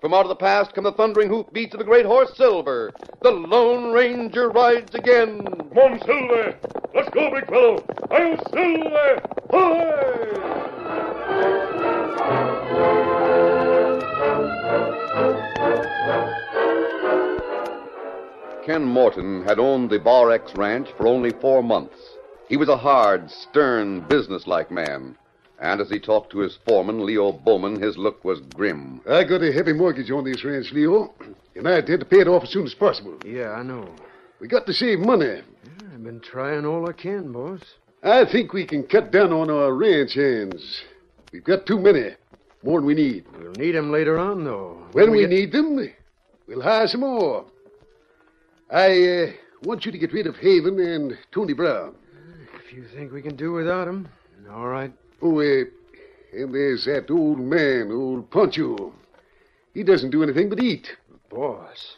From 0.00 0.12
out 0.12 0.26
of 0.26 0.28
the 0.28 0.36
past 0.36 0.74
come 0.74 0.84
the 0.84 0.92
thundering 0.92 1.28
hoofbeats 1.28 1.74
of 1.74 1.78
the 1.78 1.84
great 1.84 2.04
horse 2.04 2.36
Silver. 2.36 2.92
The 3.22 3.30
Lone 3.30 3.92
Ranger 3.92 4.50
rides 4.50 4.94
again. 4.94 5.44
Come 5.44 5.78
on, 5.78 6.00
Silver! 6.00 6.58
Let's 6.94 7.08
go, 7.10 7.30
big 7.30 7.46
fellow! 7.46 7.84
Hail 8.10 8.36
Silver! 8.52 9.22
Hoy! 9.50 10.14
Ken 18.66 18.84
Morton 18.84 19.44
had 19.44 19.58
owned 19.58 19.90
the 19.90 19.98
Bar 19.98 20.30
X 20.32 20.54
Ranch 20.54 20.88
for 20.96 21.06
only 21.06 21.30
four 21.30 21.62
months. 21.62 21.98
He 22.48 22.56
was 22.56 22.68
a 22.68 22.76
hard, 22.76 23.30
stern, 23.30 24.00
businesslike 24.00 24.70
man. 24.70 25.16
And 25.64 25.80
as 25.80 25.88
he 25.88 25.98
talked 25.98 26.30
to 26.32 26.40
his 26.40 26.58
foreman, 26.68 27.06
Leo 27.06 27.32
Bowman, 27.32 27.80
his 27.80 27.96
look 27.96 28.22
was 28.22 28.38
grim. 28.54 29.00
I 29.08 29.24
got 29.24 29.42
a 29.42 29.50
heavy 29.50 29.72
mortgage 29.72 30.10
on 30.10 30.22
this 30.22 30.44
ranch, 30.44 30.70
Leo, 30.72 31.14
and 31.56 31.66
I 31.66 31.78
intend 31.78 32.00
to 32.00 32.04
pay 32.06 32.20
it 32.20 32.28
off 32.28 32.42
as 32.42 32.50
soon 32.50 32.66
as 32.66 32.74
possible. 32.74 33.16
Yeah, 33.24 33.52
I 33.52 33.62
know. 33.62 33.88
We 34.40 34.46
got 34.46 34.66
to 34.66 34.74
save 34.74 34.98
money. 34.98 35.40
I've 35.90 36.04
been 36.04 36.20
trying 36.20 36.66
all 36.66 36.86
I 36.86 36.92
can, 36.92 37.32
boss. 37.32 37.60
I 38.02 38.26
think 38.26 38.52
we 38.52 38.66
can 38.66 38.82
cut 38.82 39.10
down 39.10 39.32
on 39.32 39.48
our 39.48 39.72
ranch 39.72 40.12
hands. 40.12 40.82
We've 41.32 41.42
got 41.42 41.64
too 41.64 41.78
many, 41.78 42.10
more 42.62 42.78
than 42.78 42.86
we 42.86 42.94
need. 42.94 43.24
We'll 43.40 43.52
need 43.52 43.74
'em 43.74 43.90
later 43.90 44.18
on, 44.18 44.44
though. 44.44 44.82
When 44.92 45.10
we 45.12 45.20
get- 45.20 45.30
need 45.30 45.52
them, 45.52 45.90
we'll 46.46 46.60
hire 46.60 46.86
some 46.88 47.00
more. 47.00 47.46
I 48.70 49.08
uh, 49.08 49.32
want 49.62 49.86
you 49.86 49.92
to 49.92 49.98
get 49.98 50.12
rid 50.12 50.26
of 50.26 50.36
Haven 50.36 50.78
and 50.78 51.16
Tony 51.32 51.54
Brown. 51.54 51.94
If 52.54 52.74
you 52.74 52.84
think 52.84 53.14
we 53.14 53.22
can 53.22 53.34
do 53.34 53.52
without 53.52 53.88
'em, 53.88 54.08
all 54.52 54.68
right. 54.68 54.92
Oh, 55.24 55.40
uh, 55.40 55.64
and 56.34 56.54
there's 56.54 56.84
that 56.84 57.10
old 57.10 57.38
man, 57.38 57.90
old 57.90 58.30
Poncho. 58.30 58.92
He 59.72 59.82
doesn't 59.82 60.10
do 60.10 60.22
anything 60.22 60.50
but 60.50 60.62
eat. 60.62 60.86
Boss, 61.30 61.96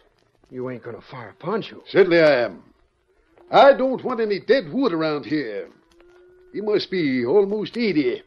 you 0.49 0.71
ain't 0.71 0.85
gonna 0.85 1.01
fire 1.11 1.35
Poncho. 1.41 1.83
Certainly 1.89 2.21
I 2.21 2.45
am. 2.45 2.63
I 3.51 3.73
don't 3.73 4.05
want 4.05 4.21
any 4.21 4.39
dead 4.39 4.73
wood 4.73 4.93
around 4.93 5.27
here. 5.27 5.69
He 6.53 6.61
must 6.61 6.89
be 6.89 7.27
almost 7.27 7.77
80. 7.77 8.23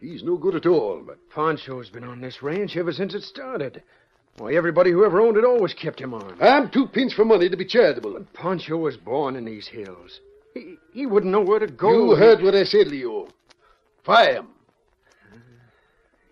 He's 0.00 0.24
no 0.24 0.36
good 0.36 0.56
at 0.56 0.66
all. 0.66 1.02
But 1.06 1.18
Poncho's 1.30 1.88
been 1.88 2.04
on 2.04 2.20
this 2.20 2.42
ranch 2.42 2.76
ever 2.76 2.92
since 2.92 3.14
it 3.14 3.22
started. 3.22 3.80
Why, 4.38 4.54
everybody 4.54 4.90
who 4.90 5.04
ever 5.04 5.20
owned 5.20 5.36
it 5.36 5.44
always 5.44 5.72
kept 5.72 6.00
him 6.00 6.14
on. 6.14 6.36
I'm 6.40 6.68
too 6.68 6.88
pinched 6.88 7.14
for 7.14 7.24
money 7.24 7.48
to 7.48 7.56
be 7.56 7.64
charitable. 7.64 8.26
Poncho 8.32 8.76
was 8.76 8.96
born 8.96 9.36
in 9.36 9.44
these 9.44 9.68
hills. 9.68 10.20
He, 10.54 10.76
he 10.92 11.06
wouldn't 11.06 11.32
know 11.32 11.42
where 11.42 11.60
to 11.60 11.68
go. 11.68 11.92
You 11.92 12.16
heard 12.16 12.42
what 12.42 12.54
I 12.56 12.64
said, 12.64 12.88
Leo. 12.88 13.28
Fire 14.04 14.34
him. 14.34 14.48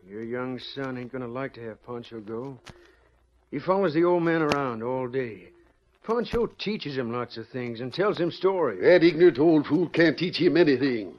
Your 0.08 0.24
young 0.24 0.58
son 0.58 0.98
ain't 0.98 1.12
gonna 1.12 1.28
like 1.28 1.54
to 1.54 1.62
have 1.62 1.84
Pancho 1.86 2.20
go. 2.20 2.58
He 3.50 3.60
follows 3.60 3.94
the 3.94 4.04
old 4.04 4.24
man 4.24 4.42
around 4.42 4.82
all 4.82 5.06
day. 5.06 5.50
Pancho 6.04 6.46
teaches 6.58 6.96
him 6.96 7.12
lots 7.12 7.36
of 7.36 7.48
things 7.48 7.80
and 7.80 7.94
tells 7.94 8.18
him 8.18 8.32
stories. 8.32 8.80
That 8.82 9.04
ignorant 9.04 9.38
old 9.38 9.66
fool 9.66 9.88
can't 9.88 10.18
teach 10.18 10.36
him 10.36 10.56
anything. 10.56 11.14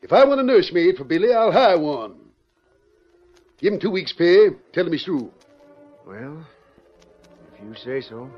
If 0.00 0.12
I 0.12 0.24
want 0.24 0.40
a 0.40 0.44
nursemaid 0.44 0.96
for 0.96 1.04
Billy, 1.04 1.32
I'll 1.32 1.52
hire 1.52 1.78
one. 1.78 2.16
Give 3.58 3.74
him 3.74 3.80
two 3.80 3.90
weeks' 3.90 4.12
pay. 4.12 4.50
Tell 4.72 4.86
him 4.86 4.92
he's 4.92 5.04
through. 5.04 5.30
Well, 6.06 6.46
if 7.54 7.64
you 7.64 7.74
say 7.74 8.00
so. 8.00 8.30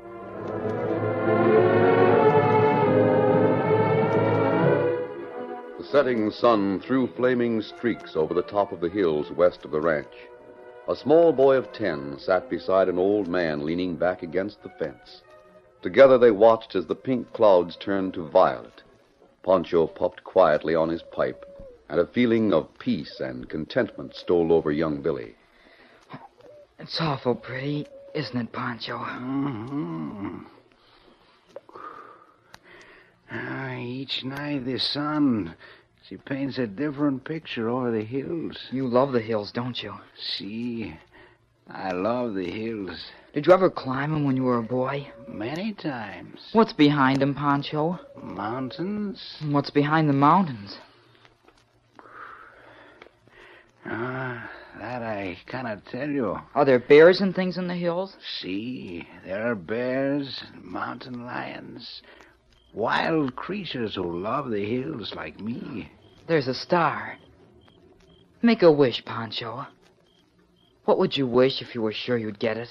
Setting 5.91 6.29
sun 6.31 6.81
threw 6.81 7.07
flaming 7.07 7.61
streaks 7.61 8.15
over 8.15 8.33
the 8.33 8.41
top 8.41 8.71
of 8.71 8.81
the 8.81 8.89
hills 8.89 9.31
west 9.31 9.63
of 9.63 9.71
the 9.71 9.79
ranch. 9.79 10.13
A 10.89 10.95
small 10.95 11.31
boy 11.31 11.55
of 11.55 11.71
ten 11.71 12.19
sat 12.19 12.49
beside 12.49 12.89
an 12.89 12.97
old 12.97 13.27
man 13.27 13.65
leaning 13.65 13.95
back 13.95 14.21
against 14.21 14.61
the 14.63 14.69
fence. 14.69 15.21
Together 15.81 16.17
they 16.17 16.31
watched 16.31 16.75
as 16.75 16.85
the 16.85 16.95
pink 16.95 17.31
clouds 17.31 17.77
turned 17.77 18.13
to 18.15 18.27
violet. 18.27 18.83
Poncho 19.43 19.87
puffed 19.87 20.23
quietly 20.23 20.75
on 20.75 20.89
his 20.89 21.03
pipe, 21.03 21.45
and 21.87 21.99
a 21.99 22.07
feeling 22.07 22.53
of 22.53 22.77
peace 22.79 23.21
and 23.21 23.47
contentment 23.47 24.13
stole 24.13 24.51
over 24.51 24.71
young 24.71 25.01
Billy. 25.01 25.35
It's 26.79 26.99
awful 26.99 27.35
pretty, 27.35 27.87
isn't 28.13 28.37
it, 28.37 28.51
Pancho? 28.51 28.97
Mm-hmm. 28.97 30.39
Ah, 33.29 33.75
each 33.75 34.23
night 34.23 34.65
the 34.65 34.79
sun, 34.79 35.55
she 36.07 36.15
paints 36.15 36.57
a 36.57 36.67
different 36.67 37.25
picture 37.25 37.69
over 37.69 37.91
the 37.91 38.03
hills. 38.03 38.57
You 38.71 38.87
love 38.87 39.11
the 39.11 39.19
hills, 39.19 39.51
don't 39.51 39.81
you? 39.83 39.93
See, 40.17 40.97
I 41.69 41.91
love 41.91 42.33
the 42.33 42.49
hills. 42.49 43.11
Did 43.33 43.45
you 43.45 43.51
ever 43.51 43.69
climb 43.69 44.15
'em 44.15 44.23
when 44.23 44.37
you 44.37 44.43
were 44.43 44.57
a 44.57 44.63
boy? 44.63 45.11
Many 45.27 45.73
times. 45.73 46.49
What's 46.53 46.71
behind 46.71 47.21
'em, 47.21 47.35
Pancho? 47.35 47.99
Mountains? 48.23 49.37
What's 49.49 49.69
behind 49.69 50.07
the 50.07 50.13
mountains? 50.13 50.79
Ah, 53.85 54.49
that 54.79 55.01
I 55.01 55.37
cannot 55.45 55.85
tell 55.87 56.09
you. 56.09 56.39
Are 56.55 56.63
there 56.63 56.79
bears 56.79 57.19
and 57.19 57.35
things 57.35 57.57
in 57.57 57.67
the 57.67 57.75
hills? 57.75 58.15
See, 58.21 59.07
there 59.25 59.51
are 59.51 59.55
bears, 59.55 60.41
and 60.53 60.63
mountain 60.63 61.25
lions, 61.25 62.01
wild 62.73 63.35
creatures 63.35 63.95
who 63.95 64.19
love 64.19 64.49
the 64.49 64.63
hills 64.63 65.13
like 65.13 65.39
me. 65.39 65.89
There's 66.27 66.49
a 66.49 66.53
star. 66.53 67.17
Make 68.41 68.61
a 68.61 68.71
wish, 68.71 69.03
Pancho. 69.05 69.65
What 70.83 70.99
would 70.99 71.15
you 71.15 71.25
wish 71.25 71.61
if 71.61 71.73
you 71.73 71.81
were 71.81 71.93
sure 71.93 72.17
you'd 72.17 72.37
get 72.37 72.57
it? 72.57 72.67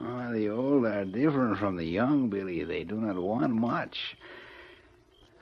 Oh, 0.00 0.30
the 0.32 0.50
old 0.50 0.86
are 0.86 1.04
different 1.04 1.58
from 1.58 1.76
the 1.76 1.84
young, 1.84 2.30
Billy. 2.30 2.62
They 2.62 2.84
do 2.84 2.94
not 2.94 3.16
want 3.20 3.52
much. 3.52 4.16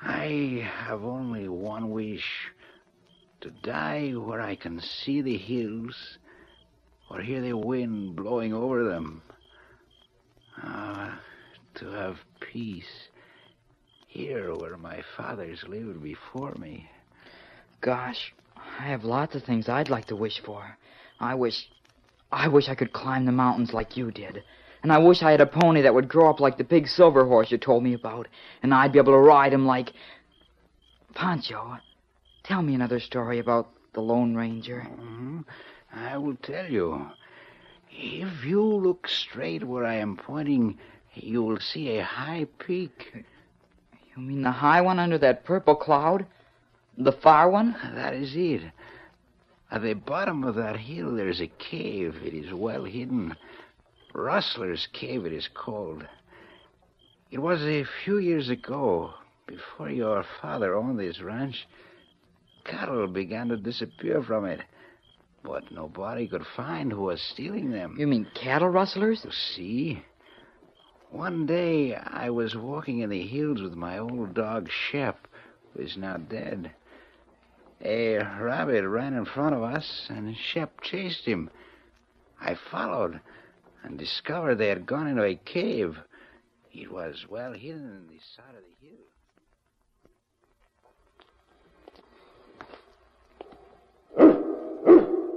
I 0.00 0.66
have 0.86 1.04
only 1.04 1.48
one 1.48 1.90
wish 1.90 2.24
to 3.42 3.50
die 3.50 4.12
where 4.12 4.40
I 4.40 4.56
can 4.56 4.80
see 4.80 5.20
the 5.20 5.36
hills 5.36 6.18
or 7.10 7.20
hear 7.20 7.42
the 7.42 7.52
wind 7.52 8.16
blowing 8.16 8.54
over 8.54 8.84
them. 8.84 9.20
Ah, 10.56 11.20
to 11.74 11.86
have 11.90 12.16
peace 12.40 13.08
here 14.06 14.54
where 14.54 14.78
my 14.78 15.02
fathers 15.16 15.62
lived 15.68 16.02
before 16.02 16.54
me. 16.58 16.88
Gosh, 17.82 18.32
I 18.56 18.84
have 18.84 19.02
lots 19.02 19.34
of 19.34 19.42
things 19.42 19.68
I'd 19.68 19.90
like 19.90 20.04
to 20.06 20.16
wish 20.16 20.40
for. 20.40 20.78
I 21.18 21.34
wish. 21.34 21.68
I 22.30 22.46
wish 22.46 22.68
I 22.68 22.76
could 22.76 22.92
climb 22.92 23.24
the 23.24 23.32
mountains 23.32 23.74
like 23.74 23.96
you 23.96 24.12
did. 24.12 24.44
And 24.84 24.92
I 24.92 24.98
wish 24.98 25.20
I 25.20 25.32
had 25.32 25.40
a 25.40 25.46
pony 25.46 25.82
that 25.82 25.92
would 25.92 26.08
grow 26.08 26.30
up 26.30 26.38
like 26.38 26.58
the 26.58 26.64
big 26.64 26.86
silver 26.86 27.26
horse 27.26 27.50
you 27.50 27.58
told 27.58 27.82
me 27.82 27.92
about. 27.92 28.28
And 28.62 28.72
I'd 28.72 28.92
be 28.92 29.00
able 29.00 29.14
to 29.14 29.18
ride 29.18 29.52
him 29.52 29.66
like. 29.66 29.92
Pancho, 31.12 31.78
tell 32.44 32.62
me 32.62 32.74
another 32.76 33.00
story 33.00 33.40
about 33.40 33.68
the 33.94 34.00
Lone 34.00 34.36
Ranger. 34.36 34.82
hmm 34.82 35.40
I 35.92 36.16
will 36.18 36.36
tell 36.36 36.70
you. 36.70 37.10
If 37.90 38.44
you 38.44 38.62
look 38.62 39.08
straight 39.08 39.64
where 39.64 39.84
I 39.84 39.96
am 39.96 40.16
pointing, 40.16 40.78
you 41.14 41.42
will 41.42 41.58
see 41.58 41.98
a 41.98 42.04
high 42.04 42.46
peak. 42.60 43.24
You 44.14 44.22
mean 44.22 44.42
the 44.42 44.52
high 44.52 44.80
one 44.82 45.00
under 45.00 45.18
that 45.18 45.44
purple 45.44 45.74
cloud? 45.74 46.26
The 46.98 47.12
far 47.12 47.48
one? 47.50 47.74
That 47.94 48.14
is 48.14 48.34
it. 48.36 48.62
At 49.70 49.82
the 49.82 49.94
bottom 49.94 50.44
of 50.44 50.56
that 50.56 50.76
hill, 50.76 51.14
there's 51.14 51.40
a 51.40 51.46
cave. 51.46 52.16
It 52.22 52.34
is 52.34 52.52
well 52.52 52.84
hidden. 52.84 53.34
Rustler's 54.14 54.86
Cave, 54.92 55.24
it 55.24 55.32
is 55.32 55.48
called. 55.48 56.06
It 57.30 57.38
was 57.38 57.62
a 57.62 57.86
few 58.04 58.18
years 58.18 58.50
ago, 58.50 59.14
before 59.46 59.88
your 59.88 60.22
father 60.42 60.74
owned 60.74 60.98
this 60.98 61.22
ranch. 61.22 61.66
Cattle 62.64 63.06
began 63.06 63.48
to 63.48 63.56
disappear 63.56 64.22
from 64.22 64.44
it, 64.44 64.60
but 65.42 65.72
nobody 65.72 66.28
could 66.28 66.44
find 66.54 66.92
who 66.92 67.04
was 67.04 67.22
stealing 67.22 67.70
them. 67.70 67.96
You 67.98 68.06
mean 68.06 68.26
cattle 68.34 68.68
rustlers? 68.68 69.22
You 69.24 69.32
see? 69.32 70.02
One 71.10 71.46
day 71.46 71.94
I 71.94 72.28
was 72.28 72.54
walking 72.54 73.00
in 73.00 73.08
the 73.08 73.26
hills 73.26 73.62
with 73.62 73.74
my 73.74 73.98
old 73.98 74.34
dog 74.34 74.68
Shep, 74.70 75.26
who 75.72 75.82
is 75.82 75.96
now 75.96 76.18
dead. 76.18 76.72
A 77.84 78.18
rabbit 78.40 78.86
ran 78.86 79.14
in 79.14 79.24
front 79.24 79.56
of 79.56 79.62
us, 79.64 80.06
and 80.08 80.36
Shep 80.36 80.80
chased 80.82 81.24
him. 81.24 81.50
I 82.40 82.56
followed 82.70 83.20
and 83.82 83.98
discovered 83.98 84.54
they 84.56 84.68
had 84.68 84.86
gone 84.86 85.08
into 85.08 85.24
a 85.24 85.34
cave. 85.34 85.98
It 86.72 86.92
was 86.92 87.26
well 87.28 87.52
hidden 87.52 87.90
in 87.90 88.06
the 88.06 88.20
side 88.36 88.54
of 88.56 88.62
the 88.62 88.86
hill. 88.86 88.98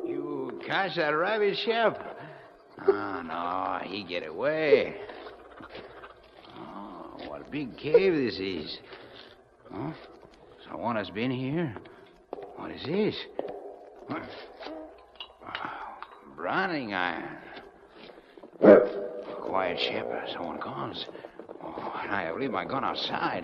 You 0.07 0.61
catch 0.67 0.95
that 0.97 1.09
rabbit, 1.09 1.57
Shep? 1.57 1.99
Oh, 2.87 2.93
ah, 2.93 3.79
no, 3.81 3.89
he 3.89 4.03
get 4.03 4.27
away. 4.27 4.97
Oh, 6.55 7.17
what 7.27 7.41
a 7.41 7.49
big 7.49 7.75
cave 7.77 8.13
this 8.13 8.37
is. 8.37 8.79
Huh? 9.71 9.93
Someone 10.69 10.95
has 10.95 11.09
been 11.09 11.31
here? 11.31 11.75
What 12.55 12.71
is 12.71 12.83
this? 12.85 13.15
What? 14.07 14.23
Oh, 15.45 15.51
branding 16.35 16.93
iron. 16.93 17.37
Quiet, 19.41 19.79
Shep. 19.79 20.29
Someone 20.33 20.59
comes. 20.59 21.05
Oh, 21.63 22.01
and 22.03 22.11
I 22.11 22.23
have 22.23 22.37
leave 22.37 22.51
my 22.51 22.65
gun 22.65 22.83
outside. 22.83 23.43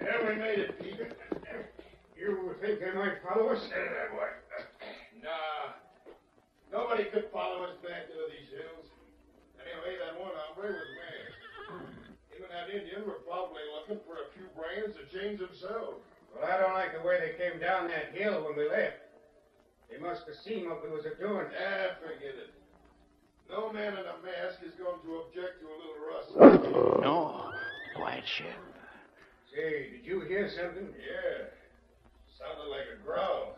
Have 0.00 0.22
we 0.28 0.34
made 0.36 0.58
it, 0.58 0.78
Peter? 0.80 1.08
You 2.18 2.54
think 2.60 2.80
they 2.80 2.92
might 2.92 3.22
follow 3.22 3.48
us? 3.48 3.62
Nah. 5.22 5.72
Nobody 6.72 7.04
could 7.04 7.26
follow 7.32 7.64
us 7.64 7.76
back 7.82 8.08
into 8.10 8.26
these 8.30 8.50
hills. 8.52 8.86
Anyway, 9.58 9.96
that 9.98 10.20
one 10.20 10.30
hombre 10.36 10.70
was 10.70 10.90
mad. 10.96 11.26
Him 12.30 12.44
and 12.44 12.52
that 12.52 12.68
Indian 12.70 13.06
were 13.06 13.20
probably 13.26 13.62
looking 13.74 13.98
for 14.06 14.14
a 14.22 14.26
few 14.80 14.92
to 14.92 15.04
change 15.12 15.40
themselves. 15.40 16.00
Well, 16.34 16.48
I 16.48 16.58
don't 16.60 16.74
like 16.74 16.92
the 16.96 17.06
way 17.06 17.18
they 17.20 17.36
came 17.36 17.60
down 17.60 17.88
that 17.88 18.14
hill 18.14 18.44
when 18.44 18.56
we 18.56 18.68
left. 18.68 18.96
They 19.90 19.98
must 19.98 20.22
have 20.26 20.36
seen 20.44 20.68
what 20.68 20.82
we 20.84 20.90
was 20.90 21.04
a 21.04 21.18
doing. 21.20 21.46
Ah, 21.50 21.98
forget 22.00 22.34
it. 22.38 22.54
No 23.50 23.72
man 23.72 23.94
in 23.94 24.06
a 24.06 24.16
mask 24.22 24.62
is 24.64 24.72
going 24.78 25.00
to 25.02 25.22
object 25.26 25.60
to 25.60 25.66
a 25.66 25.76
little 25.76 26.00
rustle. 26.06 27.00
No. 27.00 27.50
Quiet, 27.96 28.24
Shep. 28.24 28.46
Say, 29.52 29.90
did 29.90 30.04
you 30.06 30.20
hear 30.20 30.48
something? 30.48 30.86
Yeah. 30.94 31.46
Sounded 32.38 32.70
like 32.70 32.86
a 32.94 33.04
growl. 33.04 33.56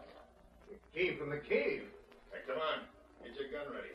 It 0.70 0.80
came 0.94 1.18
from 1.18 1.30
the 1.30 1.36
cave. 1.36 1.82
Hey, 2.30 2.38
come 2.46 2.56
on. 2.56 2.84
Get 3.22 3.34
your 3.38 3.50
gun 3.50 3.74
ready. 3.74 3.92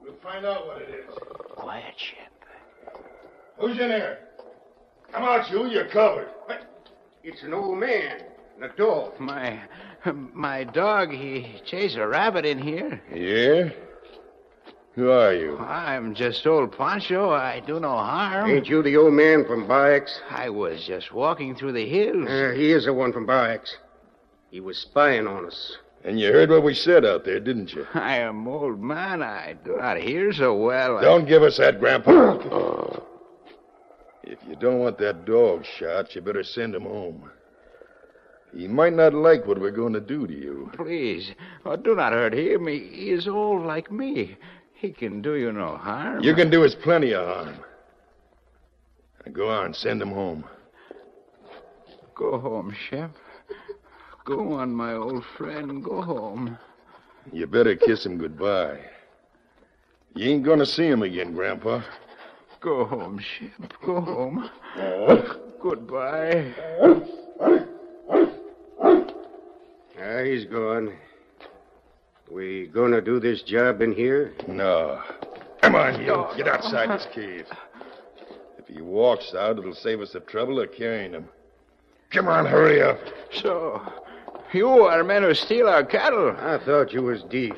We'll 0.00 0.20
find 0.22 0.44
out 0.44 0.66
what 0.66 0.82
it 0.82 0.90
is. 0.90 1.14
Quiet, 1.56 1.94
Shep. 1.96 3.02
Who's 3.58 3.78
in 3.80 3.88
there? 3.88 4.18
Come 5.16 5.24
out, 5.24 5.50
you. 5.50 5.66
You're 5.66 5.86
covered. 5.86 6.28
It's 7.24 7.42
an 7.42 7.54
old 7.54 7.78
man 7.78 8.18
and 8.54 8.64
a 8.70 8.76
dog. 8.76 9.18
My 9.18 9.58
my 10.34 10.64
dog, 10.64 11.10
he 11.10 11.58
chased 11.64 11.96
a 11.96 12.06
rabbit 12.06 12.44
in 12.44 12.58
here. 12.58 13.00
Yeah? 13.10 13.70
Who 14.94 15.10
are 15.10 15.32
you? 15.32 15.56
I'm 15.56 16.14
just 16.14 16.46
old 16.46 16.76
Pancho. 16.76 17.30
I 17.30 17.60
do 17.60 17.80
no 17.80 17.96
harm. 17.96 18.50
Ain't 18.50 18.68
you 18.68 18.82
the 18.82 18.98
old 18.98 19.14
man 19.14 19.46
from 19.46 19.66
Bar 19.66 19.94
X? 19.94 20.20
I 20.28 20.50
was 20.50 20.84
just 20.84 21.12
walking 21.12 21.56
through 21.56 21.72
the 21.72 21.88
hills. 21.88 22.28
Uh, 22.28 22.52
he 22.54 22.72
is 22.72 22.84
the 22.84 22.92
one 22.92 23.14
from 23.14 23.24
Bar 23.24 23.52
X. 23.52 23.74
He 24.50 24.60
was 24.60 24.76
spying 24.76 25.26
on 25.26 25.46
us. 25.46 25.78
And 26.04 26.20
you 26.20 26.30
heard 26.30 26.50
what 26.50 26.62
we 26.62 26.74
said 26.74 27.06
out 27.06 27.24
there, 27.24 27.40
didn't 27.40 27.72
you? 27.72 27.86
I 27.94 28.18
am 28.18 28.46
old 28.46 28.82
man. 28.82 29.22
I 29.22 29.56
do 29.64 29.78
not 29.78 29.96
hear 29.96 30.34
so 30.34 30.54
well. 30.54 31.00
Don't 31.00 31.26
give 31.26 31.42
us 31.42 31.56
that, 31.56 31.80
Grandpa. 31.80 32.98
If 34.26 34.40
you 34.48 34.56
don't 34.56 34.80
want 34.80 34.98
that 34.98 35.24
dog 35.24 35.64
shot, 35.78 36.14
you 36.14 36.20
better 36.20 36.42
send 36.42 36.74
him 36.74 36.82
home. 36.82 37.30
He 38.52 38.66
might 38.66 38.92
not 38.92 39.14
like 39.14 39.46
what 39.46 39.60
we're 39.60 39.70
going 39.70 39.92
to 39.92 40.00
do 40.00 40.26
to 40.26 40.32
you. 40.32 40.70
Please, 40.74 41.30
oh, 41.64 41.76
do 41.76 41.94
not 41.94 42.12
hurt 42.12 42.34
him. 42.34 42.66
He 42.66 43.10
is 43.10 43.28
old 43.28 43.64
like 43.64 43.92
me. 43.92 44.36
He 44.74 44.90
can 44.90 45.22
do 45.22 45.34
you 45.34 45.52
no 45.52 45.76
harm. 45.76 46.22
You 46.22 46.34
can 46.34 46.50
do 46.50 46.64
us 46.64 46.74
plenty 46.74 47.14
of 47.14 47.26
harm. 47.26 47.56
Now 49.24 49.32
go 49.32 49.48
on, 49.48 49.72
send 49.74 50.02
him 50.02 50.10
home. 50.10 50.44
Go 52.14 52.38
home, 52.38 52.74
Shep. 52.88 53.12
Go 54.24 54.54
on, 54.54 54.74
my 54.74 54.94
old 54.94 55.24
friend. 55.36 55.84
Go 55.84 56.02
home. 56.02 56.58
You 57.32 57.46
better 57.46 57.76
kiss 57.76 58.04
him 58.04 58.18
goodbye. 58.18 58.80
You 60.14 60.30
ain't 60.30 60.44
going 60.44 60.58
to 60.58 60.66
see 60.66 60.86
him 60.86 61.02
again, 61.02 61.34
Grandpa. 61.34 61.82
Go 62.66 62.84
home, 62.84 63.20
Shep. 63.20 63.72
Go 63.84 64.00
home. 64.00 64.50
Goodbye. 65.62 66.52
Ah, 70.02 70.24
he's 70.24 70.46
gone. 70.46 70.92
We 72.28 72.66
gonna 72.66 73.00
do 73.00 73.20
this 73.20 73.42
job 73.42 73.82
in 73.82 73.92
here? 73.92 74.34
No. 74.48 75.00
Come 75.62 75.76
on, 75.76 76.00
you. 76.00 76.26
Get 76.36 76.48
outside 76.48 76.90
this 76.90 77.06
cave. 77.14 77.46
If 78.58 78.66
he 78.66 78.82
walks 78.82 79.32
out, 79.32 79.60
it'll 79.60 79.72
save 79.72 80.00
us 80.00 80.14
the 80.14 80.18
trouble 80.18 80.58
of 80.58 80.72
carrying 80.72 81.12
him. 81.12 81.28
Come 82.10 82.26
on, 82.26 82.46
hurry 82.46 82.82
up. 82.82 82.98
So, 83.32 83.80
you 84.52 84.68
are 84.68 85.04
men 85.04 85.22
who 85.22 85.34
steal 85.34 85.68
our 85.68 85.84
cattle. 85.84 86.34
I 86.36 86.58
thought 86.58 86.92
you 86.92 87.02
was 87.02 87.22
deep. 87.30 87.56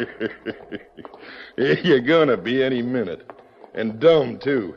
You're 1.56 2.00
gonna 2.00 2.36
be 2.36 2.62
any 2.62 2.82
minute. 2.82 3.30
And 3.72 3.98
dumb, 3.98 4.38
too. 4.38 4.76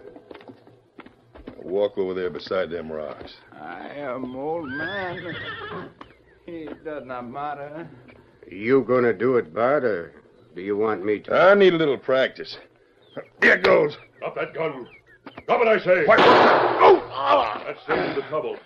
Walk 1.72 1.98
over 1.98 2.14
there 2.14 2.30
beside 2.30 2.70
them 2.70 2.92
rocks. 2.92 3.36
I 3.54 3.88
am 3.96 4.36
old 4.36 4.70
man. 4.70 5.36
It 6.46 6.84
does 6.84 7.06
not 7.06 7.30
matter. 7.30 7.88
you 8.46 8.82
gonna 8.82 9.14
do 9.14 9.38
it, 9.38 9.54
Bart, 9.54 9.86
or 9.86 10.12
do 10.54 10.62
you 10.62 10.76
want 10.76 11.06
me 11.06 11.20
to? 11.20 11.34
I 11.34 11.56
need 11.56 11.74
a 11.74 11.78
little 11.78 11.98
practice. 11.98 12.58
Here 13.42 13.58
goes. 13.58 13.96
Drop 14.20 14.36
that 14.36 14.54
gun. 14.54 14.86
Drop 15.48 15.62
it, 15.62 15.68
I 15.70 15.80
say. 15.80 16.06
Why, 16.06 16.18
oh! 16.20 17.10
ah! 17.10 17.64
That 17.66 17.78
saves 17.88 18.16
the 18.18 18.24
trouble. 18.24 18.58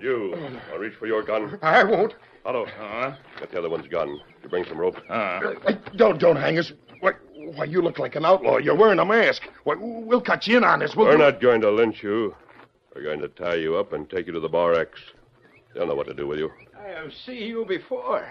You, 0.00 0.36
I'll 0.72 0.78
reach 0.78 0.94
for 0.94 1.08
your 1.08 1.24
gun. 1.24 1.58
I 1.60 1.82
won't. 1.82 2.14
Otto, 2.44 2.66
huh? 2.78 3.16
get 3.40 3.50
the 3.50 3.58
other 3.58 3.70
one's 3.70 3.88
gun. 3.88 4.20
You 4.44 4.48
bring 4.48 4.64
some 4.64 4.78
rope. 4.78 4.96
Hey, 5.08 5.76
don't, 5.96 6.20
don't 6.20 6.36
hang 6.36 6.56
us. 6.60 6.72
Why, 7.00 7.14
why, 7.56 7.64
you 7.64 7.82
look 7.82 7.98
like 7.98 8.14
an 8.14 8.24
outlaw. 8.24 8.58
You're 8.58 8.76
wearing 8.76 9.00
a 9.00 9.04
mask. 9.04 9.42
Why, 9.64 9.74
we'll 9.76 10.20
cut 10.20 10.46
you 10.46 10.58
in 10.58 10.62
on 10.62 10.78
this. 10.78 10.94
We'll 10.94 11.08
We're 11.08 11.16
not 11.16 11.40
going 11.40 11.60
to 11.62 11.70
lynch 11.72 12.00
you. 12.00 12.36
We're 12.94 13.02
going 13.02 13.20
to 13.20 13.28
tie 13.28 13.56
you 13.56 13.76
up 13.76 13.92
and 13.92 14.08
take 14.08 14.26
you 14.26 14.32
to 14.32 14.40
the 14.40 14.48
Bar 14.48 14.74
X. 14.74 15.00
They'll 15.74 15.86
know 15.86 15.96
what 15.96 16.06
to 16.06 16.14
do 16.14 16.28
with 16.28 16.38
you. 16.38 16.50
I 16.78 16.88
have 16.88 17.12
seen 17.26 17.48
you 17.48 17.64
before. 17.66 18.28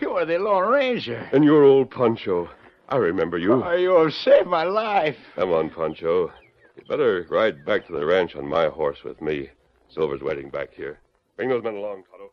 You 0.00 0.10
are 0.10 0.24
the 0.24 0.38
Lone 0.38 0.72
Ranger. 0.72 1.28
And 1.32 1.44
your 1.44 1.62
old 1.62 1.90
Pancho. 1.90 2.48
I 2.88 2.96
remember 2.96 3.38
you. 3.38 3.62
Oh, 3.62 3.72
you 3.72 3.90
have 3.90 4.12
saved 4.12 4.48
my 4.48 4.64
life. 4.64 5.16
Come 5.36 5.52
on, 5.52 5.70
Pancho. 5.70 6.32
You 6.76 6.82
better 6.88 7.24
ride 7.30 7.64
back 7.64 7.86
to 7.86 7.92
the 7.92 8.04
ranch 8.04 8.34
on 8.34 8.48
my 8.48 8.66
horse 8.66 8.98
with 9.04 9.22
me. 9.22 9.48
Silver's 9.94 10.22
waiting 10.22 10.50
back 10.50 10.72
here. 10.74 10.98
Bring 11.36 11.48
those 11.50 11.62
men 11.62 11.74
along, 11.74 12.02
Tonto. 12.10 12.32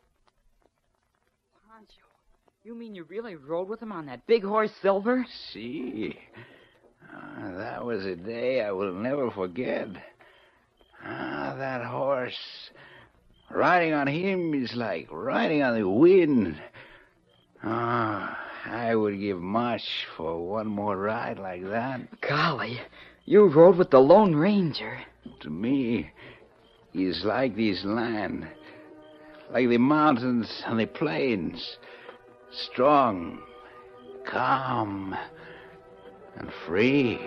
Pancho, 1.70 1.94
you 2.64 2.74
mean 2.74 2.96
you 2.96 3.04
really 3.04 3.36
rode 3.36 3.68
with 3.68 3.80
him 3.80 3.92
on 3.92 4.06
that 4.06 4.26
big 4.26 4.42
horse, 4.42 4.72
Silver? 4.82 5.24
See? 5.52 6.18
Ah, 7.12 7.52
that 7.56 7.84
was 7.84 8.04
a 8.04 8.16
day 8.16 8.62
I 8.62 8.72
will 8.72 8.92
never 8.92 9.30
forget. 9.30 9.88
Ah, 11.04 11.54
that 11.58 11.84
horse. 11.84 12.70
Riding 13.50 13.94
on 13.94 14.06
him 14.06 14.54
is 14.54 14.74
like 14.74 15.08
riding 15.10 15.62
on 15.62 15.78
the 15.78 15.88
wind. 15.88 16.60
Ah, 17.62 18.38
I 18.66 18.94
would 18.94 19.18
give 19.18 19.40
much 19.40 20.06
for 20.16 20.46
one 20.46 20.66
more 20.66 20.96
ride 20.96 21.38
like 21.38 21.64
that. 21.64 22.20
Golly, 22.20 22.80
you 23.24 23.46
rode 23.46 23.76
with 23.76 23.90
the 23.90 24.00
Lone 24.00 24.34
Ranger. 24.34 24.98
To 25.40 25.50
me, 25.50 26.10
he's 26.92 27.24
like 27.24 27.56
this 27.56 27.84
land, 27.84 28.46
like 29.50 29.68
the 29.68 29.78
mountains 29.78 30.62
and 30.66 30.78
the 30.78 30.86
plains. 30.86 31.78
Strong, 32.50 33.40
calm, 34.24 35.16
and 36.36 36.50
free. 36.66 37.18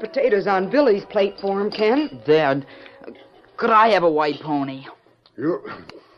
Put 0.00 0.12
potatoes 0.12 0.46
on 0.46 0.70
Billy's 0.70 1.04
plate 1.04 1.34
for 1.40 1.60
him, 1.60 1.70
Ken. 1.70 2.22
Dad, 2.26 2.66
could 3.56 3.70
I 3.70 3.88
have 3.88 4.02
a 4.02 4.10
white 4.10 4.40
pony? 4.40 4.86
You're, 5.36 5.62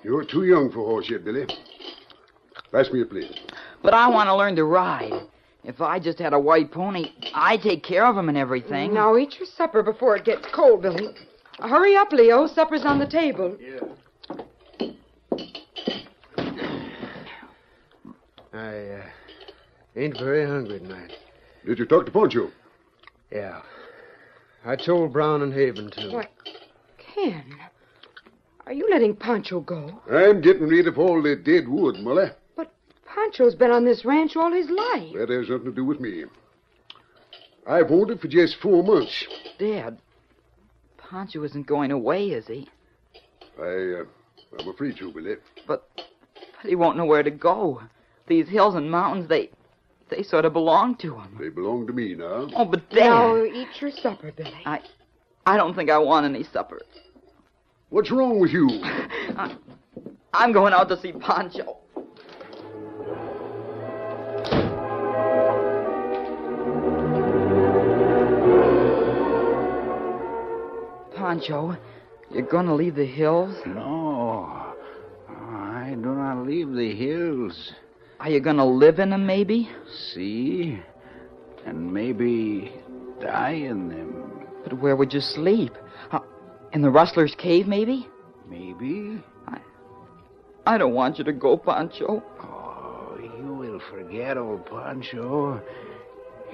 you're 0.05 0.25
too 0.25 0.45
young 0.45 0.71
for 0.71 0.81
a 0.81 0.85
horse 0.85 1.11
yet, 1.11 1.25
Billy. 1.25 1.47
Pass 2.71 2.91
me 2.93 3.03
a 3.03 3.05
plate. 3.05 3.41
But 3.83 3.93
I 3.93 4.09
want 4.09 4.29
to 4.29 4.37
learn 4.37 4.55
to 4.57 4.65
ride. 4.65 5.13
If 5.65 5.81
I 5.81 5.99
just 5.99 6.19
had 6.21 6.33
a 6.33 6.39
white 6.39 6.71
pony, 6.71 7.13
I'd 7.35 7.63
take 7.63 7.83
care 7.83 8.07
of 8.07 8.17
him 8.17 8.29
and 8.29 8.39
everything. 8.39 8.95
Now 8.95 9.17
eat 9.17 9.37
your 9.39 9.47
supper 9.47 9.83
before 9.83 10.17
it 10.17 10.25
gets 10.25 10.47
cold, 10.55 10.83
Billy. 10.83 11.09
Hurry 11.59 11.97
up, 11.97 12.13
Leo. 12.13 12.47
Supper's 12.47 12.85
on 12.85 12.99
the 12.99 13.07
table. 13.07 13.57
Yeah. 13.61 13.81
I 18.53 18.79
uh, 18.79 19.03
ain't 19.97 20.19
very 20.19 20.47
hungry 20.47 20.79
tonight. 20.79 21.13
Did 21.67 21.79
you 21.79 21.87
talk 21.87 22.07
to 22.07 22.13
Poncho? 22.13 22.51
Yeah. 23.33 23.63
I 24.65 24.77
told 24.77 25.13
Brown 25.13 25.43
and 25.43 25.53
Haven 25.53 25.91
to. 25.93 26.11
Why, 26.11 26.29
Ken, 26.99 27.45
are 28.67 28.73
you 28.73 28.89
letting 28.91 29.17
Pancho 29.17 29.61
go? 29.61 30.01
I'm 30.11 30.41
getting 30.41 30.69
rid 30.69 30.87
of 30.87 30.99
all 30.99 31.21
the 31.21 31.35
dead 31.35 31.69
wood, 31.69 31.97
Molly. 31.97 32.29
But 32.57 32.73
Pancho's 33.05 33.57
been 33.57 33.73
on 33.73 33.85
this 33.85 34.05
ranch 34.05 34.37
all 34.37 34.53
his 34.53 34.71
life. 34.71 35.15
That 35.15 35.31
has 35.31 35.49
nothing 35.49 35.67
to 35.67 35.73
do 35.73 35.85
with 35.85 36.01
me. 36.01 36.25
I've 37.67 37.91
owned 37.91 38.11
it 38.11 38.21
for 38.21 38.29
just 38.29 38.57
four 38.61 38.83
months. 38.85 39.27
Dad, 39.59 39.99
Pancho 40.97 41.43
isn't 41.45 41.67
going 41.67 41.91
away, 41.91 42.31
is 42.31 42.47
he? 42.47 42.69
I, 43.59 43.63
uh, 43.63 44.05
I'm 44.59 44.69
afraid 44.69 44.97
to, 44.99 45.13
Billy. 45.13 45.37
But, 45.67 45.89
but 45.97 46.69
he 46.69 46.77
won't 46.77 46.97
know 46.97 47.05
where 47.05 47.23
to 47.23 47.31
go. 47.31 47.83
These 48.29 48.49
hills 48.49 48.75
and 48.75 48.91
mountains, 48.91 49.29
they, 49.29 49.51
they 50.15 50.23
sort 50.23 50.45
of 50.45 50.53
belong 50.53 50.97
to 50.97 51.17
him. 51.19 51.37
They 51.41 51.49
belong 51.49 51.87
to 51.87 51.93
me 51.93 52.15
now. 52.15 52.49
Oh, 52.55 52.65
but 52.65 52.89
Dad, 52.91 53.07
Now 53.07 53.45
eat 53.45 53.69
your 53.81 53.91
supper, 53.91 54.33
Billy. 54.33 54.53
I, 54.67 54.81
I 55.47 55.57
don't 55.57 55.75
think 55.75 55.91
I 55.91 55.99
want 55.99 56.27
any 56.27 56.45
supper. 56.45 56.83
What's 57.89 58.11
wrong 58.11 58.39
with 58.39 58.51
you? 58.51 58.69
I, 58.83 59.57
I'm 60.33 60.53
going 60.53 60.73
out 60.73 60.89
to 60.91 61.01
see 61.01 61.13
Pancho. 61.13 61.79
Pancho, 71.17 71.77
you're 72.31 72.43
going 72.43 72.67
to 72.67 72.75
leave 72.75 72.97
the 72.97 73.07
hills? 73.07 73.55
No. 73.67 74.75
I 75.29 75.95
do 75.95 76.15
not 76.15 76.47
leave 76.47 76.73
the 76.73 76.95
hills. 76.95 77.73
Are 78.23 78.31
you 78.31 78.39
going 78.39 78.59
to 78.59 78.65
live 78.65 79.01
in 79.01 79.11
them, 79.11 79.27
maybe? 79.27 79.69
See? 80.13 80.79
And 81.67 81.93
maybe 81.93 82.73
die 83.21 83.51
in 83.51 83.89
them. 83.89 84.47
But 84.63 84.75
where 84.75 84.95
would 84.95 85.13
you 85.13 85.21
sleep? 85.21 85.77
Uh, 86.13 86.21
in 86.73 86.83
the 86.83 86.91
rustler's 86.91 87.35
cave, 87.35 87.67
maybe? 87.67 88.07
Maybe. 88.49 89.21
I 89.49 89.59
I 90.65 90.79
don't 90.79 90.95
want 90.95 91.19
you 91.19 91.25
to 91.25 91.33
go, 91.33 91.57
Pancho. 91.57 92.23
Oh, 92.41 93.19
you 93.21 93.55
will 93.55 93.81
forget 93.91 94.39
old 94.39 94.67
Pancho. 94.67 95.61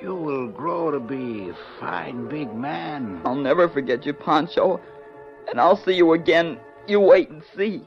You 0.00 0.14
will 0.14 0.48
grow 0.48 0.90
to 0.90 1.00
be 1.00 1.50
a 1.50 1.56
fine 1.78 2.30
big 2.30 2.54
man. 2.54 3.20
I'll 3.26 3.34
never 3.34 3.68
forget 3.68 4.06
you, 4.06 4.14
Pancho. 4.14 4.80
And 5.50 5.60
I'll 5.60 5.76
see 5.76 5.92
you 5.92 6.14
again. 6.14 6.58
You 6.86 7.00
wait 7.00 7.28
and 7.28 7.42
see. 7.54 7.82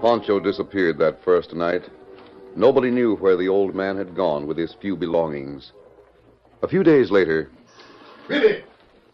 Pancho 0.00 0.38
disappeared 0.38 0.98
that 0.98 1.22
first 1.24 1.54
night. 1.54 1.82
Nobody 2.54 2.90
knew 2.90 3.16
where 3.16 3.36
the 3.36 3.48
old 3.48 3.74
man 3.74 3.96
had 3.96 4.14
gone 4.14 4.46
with 4.46 4.56
his 4.56 4.74
few 4.80 4.96
belongings. 4.96 5.72
A 6.62 6.68
few 6.68 6.82
days 6.82 7.10
later, 7.10 7.50
Billy! 8.28 8.62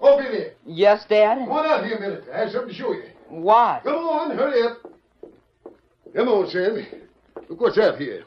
Oh, 0.00 0.18
Billy! 0.18 0.48
Yes, 0.66 1.04
Dad? 1.08 1.38
Come 1.38 1.50
on 1.50 1.66
out 1.66 1.84
here 1.84 1.96
a 1.96 2.00
minute. 2.00 2.24
I 2.32 2.40
have 2.40 2.50
something 2.50 2.70
to 2.70 2.74
show 2.74 2.92
you. 2.92 3.04
What? 3.28 3.84
Come 3.84 3.94
on, 3.94 4.36
hurry 4.36 4.62
up. 4.62 4.78
Come 6.14 6.28
on, 6.28 6.48
Sam. 6.50 6.86
Look 7.48 7.60
what's 7.60 7.78
out 7.78 7.98
here. 7.98 8.24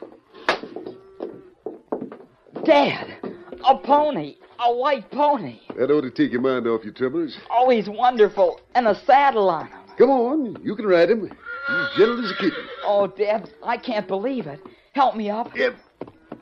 Dad, 2.64 3.16
a 3.64 3.78
pony. 3.78 4.36
A 4.60 4.74
white 4.74 5.08
pony. 5.12 5.60
That 5.76 5.92
ought 5.92 6.00
to 6.00 6.10
take 6.10 6.32
your 6.32 6.40
mind 6.40 6.66
off 6.66 6.82
your 6.82 6.92
troubles. 6.92 7.38
Oh, 7.48 7.70
he's 7.70 7.88
wonderful. 7.88 8.60
And 8.74 8.88
a 8.88 8.94
saddle 9.04 9.48
on 9.48 9.68
him. 9.68 9.78
Come 9.96 10.10
on, 10.10 10.56
you 10.64 10.74
can 10.74 10.84
ride 10.84 11.10
him. 11.10 11.30
He's 11.68 11.98
gentle 11.98 12.24
as 12.24 12.30
a 12.30 12.34
kitten. 12.34 12.66
Oh, 12.84 13.06
Dad, 13.06 13.50
I 13.62 13.76
can't 13.76 14.08
believe 14.08 14.46
it. 14.46 14.60
Help 14.94 15.16
me 15.16 15.28
up. 15.28 15.54
Yep. 15.54 15.76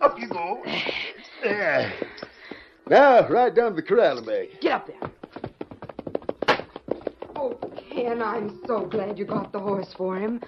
Up 0.01 0.19
you 0.19 0.29
go. 0.29 0.63
There. 1.43 1.93
Now, 2.89 3.27
ride 3.29 3.57
down 3.57 3.71
to 3.71 3.77
the 3.77 3.83
corral 3.83 4.19
and 4.19 4.27
back. 4.27 4.61
Get 4.61 4.73
up 4.73 4.87
there. 4.87 6.57
Oh, 7.35 7.59
Ken, 7.91 8.23
I'm 8.23 8.61
so 8.67 8.87
glad 8.87 9.19
you 9.19 9.25
got 9.25 9.51
the 9.53 9.59
horse 9.59 9.93
for 9.97 10.17
him. 10.17 10.41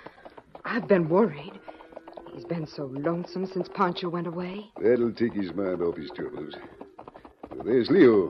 I've 0.64 0.86
been 0.86 1.08
worried. 1.08 1.58
He's 2.32 2.44
been 2.44 2.66
so 2.66 2.84
lonesome 2.84 3.46
since 3.46 3.68
Pancho 3.74 4.08
went 4.08 4.28
away. 4.28 4.70
That'll 4.80 5.12
take 5.12 5.32
his 5.32 5.52
mind 5.54 5.82
off 5.82 5.96
his 5.96 6.10
troubles. 6.14 6.54
Well, 7.50 7.64
there's 7.64 7.90
Leo. 7.90 8.28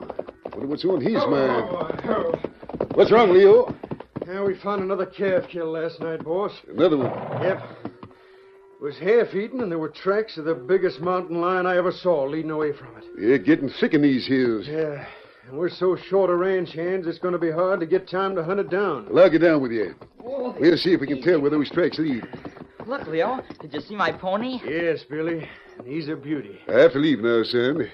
Wonder 0.51 0.67
what's 0.67 0.83
on 0.83 0.99
his 1.01 1.23
mind. 1.27 1.69
What's 2.95 3.11
wrong, 3.11 3.31
Leo? 3.31 3.75
Yeah, 4.29 4.43
we 4.43 4.55
found 4.59 4.83
another 4.83 5.07
calf 5.07 5.49
killed 5.49 5.73
last 5.73 5.99
night, 6.01 6.23
boss. 6.23 6.51
Another 6.69 6.97
one. 6.97 7.09
Yep. 7.41 7.63
It 7.83 8.83
was 8.83 8.95
half 8.99 9.33
eaten, 9.33 9.61
and 9.61 9.71
there 9.71 9.79
were 9.79 9.89
tracks 9.89 10.37
of 10.37 10.45
the 10.45 10.53
biggest 10.53 11.01
mountain 11.01 11.41
lion 11.41 11.65
I 11.65 11.77
ever 11.77 11.91
saw 11.91 12.25
leading 12.25 12.51
away 12.51 12.71
from 12.73 12.95
it. 12.97 13.05
They're 13.17 13.39
getting 13.39 13.71
thick 13.79 13.95
in 13.95 14.03
these 14.03 14.27
hills. 14.27 14.67
Yeah. 14.67 15.03
And 15.47 15.57
we're 15.57 15.71
so 15.71 15.95
short 15.95 16.29
of 16.29 16.37
ranch 16.37 16.73
hands, 16.73 17.07
it's 17.07 17.17
going 17.17 17.31
to 17.31 17.39
be 17.39 17.49
hard 17.49 17.79
to 17.79 17.87
get 17.87 18.07
time 18.07 18.35
to 18.35 18.43
hunt 18.43 18.59
it 18.59 18.69
down. 18.69 19.07
Well, 19.09 19.23
I'll 19.23 19.31
get 19.31 19.41
down 19.41 19.63
with 19.63 19.71
you. 19.71 19.95
We'll 20.19 20.77
see 20.77 20.93
if 20.93 21.01
we 21.01 21.07
can 21.07 21.23
tell 21.23 21.41
where 21.41 21.49
those 21.49 21.71
tracks 21.71 21.97
lead. 21.97 22.23
Look, 22.85 23.07
Leo, 23.07 23.41
did 23.61 23.73
you 23.73 23.81
see 23.81 23.95
my 23.95 24.11
pony? 24.11 24.59
Yes, 24.63 25.03
Billy. 25.09 25.49
And 25.79 25.87
he's 25.87 26.07
a 26.07 26.15
beauty. 26.15 26.59
I 26.67 26.81
have 26.81 26.93
to 26.93 26.99
leave 26.99 27.19
now, 27.21 27.41
son. 27.43 27.89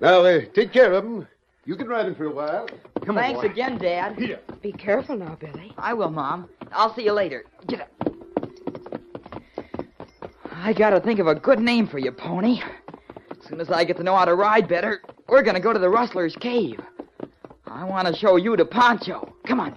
Now, 0.00 0.24
uh, 0.24 0.40
take 0.54 0.72
care 0.72 0.92
of 0.92 1.04
him. 1.04 1.28
You 1.68 1.76
can 1.76 1.86
ride 1.86 2.06
him 2.06 2.14
for 2.14 2.24
a 2.24 2.32
while. 2.32 2.66
Come 3.04 3.16
Thanks 3.16 3.40
on, 3.40 3.44
boy. 3.44 3.52
again, 3.52 3.76
Dad. 3.76 4.16
Here. 4.16 4.40
Be 4.62 4.72
careful 4.72 5.18
now, 5.18 5.36
Billy. 5.38 5.70
I 5.76 5.92
will, 5.92 6.08
Mom. 6.08 6.48
I'll 6.72 6.94
see 6.94 7.02
you 7.02 7.12
later. 7.12 7.44
Get 7.66 7.82
up. 7.82 7.90
I 10.50 10.72
gotta 10.72 10.98
think 10.98 11.18
of 11.18 11.26
a 11.26 11.34
good 11.34 11.60
name 11.60 11.86
for 11.86 11.98
you, 11.98 12.10
pony. 12.10 12.62
As 13.32 13.46
soon 13.46 13.60
as 13.60 13.68
I 13.70 13.84
get 13.84 13.98
to 13.98 14.02
know 14.02 14.16
how 14.16 14.24
to 14.24 14.34
ride 14.34 14.66
better, 14.66 15.02
we're 15.28 15.42
gonna 15.42 15.60
go 15.60 15.74
to 15.74 15.78
the 15.78 15.90
rustler's 15.90 16.34
cave. 16.36 16.80
I 17.66 17.84
want 17.84 18.08
to 18.08 18.16
show 18.16 18.36
you 18.36 18.56
to 18.56 18.64
Poncho. 18.64 19.30
Come 19.46 19.60
on. 19.60 19.76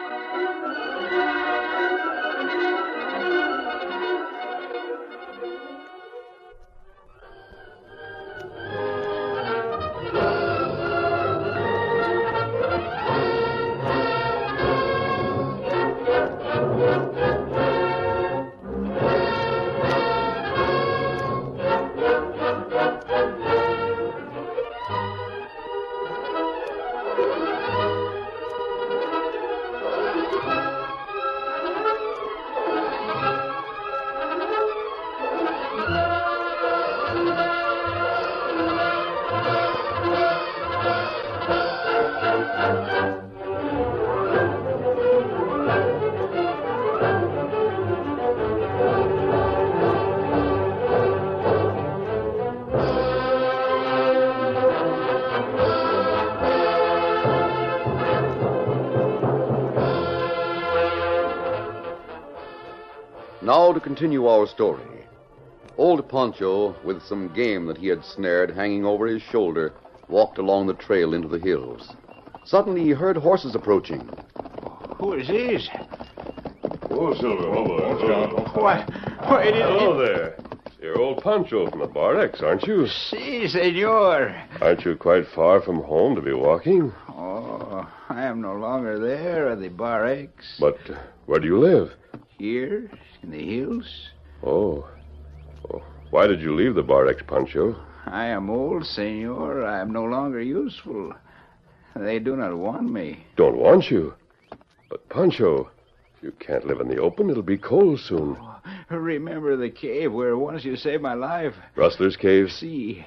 Now 63.71 63.75
to 63.75 63.83
continue 63.85 64.27
our 64.27 64.47
story. 64.47 65.05
Old 65.77 66.09
Pancho, 66.09 66.75
with 66.83 67.01
some 67.03 67.33
game 67.33 67.67
that 67.67 67.77
he 67.77 67.87
had 67.87 68.03
snared 68.03 68.53
hanging 68.53 68.83
over 68.83 69.07
his 69.07 69.21
shoulder, 69.21 69.71
walked 70.09 70.39
along 70.39 70.67
the 70.67 70.73
trail 70.73 71.13
into 71.13 71.29
the 71.29 71.39
hills. 71.39 71.95
Suddenly 72.43 72.83
he 72.83 72.89
heard 72.89 73.15
horses 73.15 73.55
approaching. 73.55 74.01
Who 74.97 75.13
is 75.13 75.25
this? 75.29 75.69
Oh, 76.89 77.13
Silver, 77.13 77.43
hello. 77.43 78.45
Why, 78.55 78.85
why 79.23 79.45
did 79.45 79.53
Hello 79.53 80.05
there. 80.05 80.35
You're 80.81 80.99
old 80.99 81.23
Pancho 81.23 81.69
from 81.69 81.79
the 81.79 81.87
Bar 81.87 82.19
X, 82.19 82.41
aren't 82.41 82.63
you? 82.63 82.87
Si, 82.87 83.47
senor. 83.47 84.35
Aren't 84.59 84.83
you 84.83 84.97
quite 84.97 85.27
far 85.33 85.61
from 85.61 85.81
home 85.81 86.15
to 86.15 86.21
be 86.21 86.33
walking? 86.33 86.91
Oh, 87.07 87.89
I 88.09 88.23
am 88.23 88.41
no 88.41 88.53
longer 88.53 88.99
there 88.99 89.49
at 89.49 89.61
the 89.61 89.69
Bar 89.69 90.07
X. 90.07 90.57
But 90.59 90.77
uh, 90.89 90.99
where 91.25 91.39
do 91.39 91.47
you 91.47 91.57
live? 91.57 91.93
Here, 92.41 92.89
in 93.21 93.29
the 93.29 93.55
hills. 93.55 94.09
Oh. 94.41 94.89
oh. 95.71 95.83
Why 96.09 96.25
did 96.25 96.41
you 96.41 96.55
leave 96.55 96.73
the 96.73 96.81
Bar 96.81 97.05
X, 97.07 97.21
Pancho? 97.27 97.75
I 98.07 98.25
am 98.25 98.49
old, 98.49 98.83
senor. 98.83 99.63
I 99.63 99.79
am 99.79 99.93
no 99.93 100.05
longer 100.05 100.41
useful. 100.41 101.13
They 101.95 102.17
do 102.17 102.35
not 102.35 102.57
want 102.57 102.91
me. 102.91 103.27
Don't 103.35 103.57
want 103.57 103.91
you. 103.91 104.15
But, 104.89 105.07
Pancho, 105.09 105.69
you 106.23 106.31
can't 106.39 106.65
live 106.65 106.79
in 106.79 106.87
the 106.87 106.97
open. 106.97 107.29
It'll 107.29 107.43
be 107.43 107.59
cold 107.59 107.99
soon. 107.99 108.35
Remember 108.89 109.55
the 109.55 109.69
cave 109.69 110.11
where 110.11 110.35
once 110.35 110.65
you 110.65 110.75
saved 110.75 111.03
my 111.03 111.13
life? 111.13 111.53
Rustler's 111.75 112.17
Cave? 112.17 112.49
See, 112.49 113.05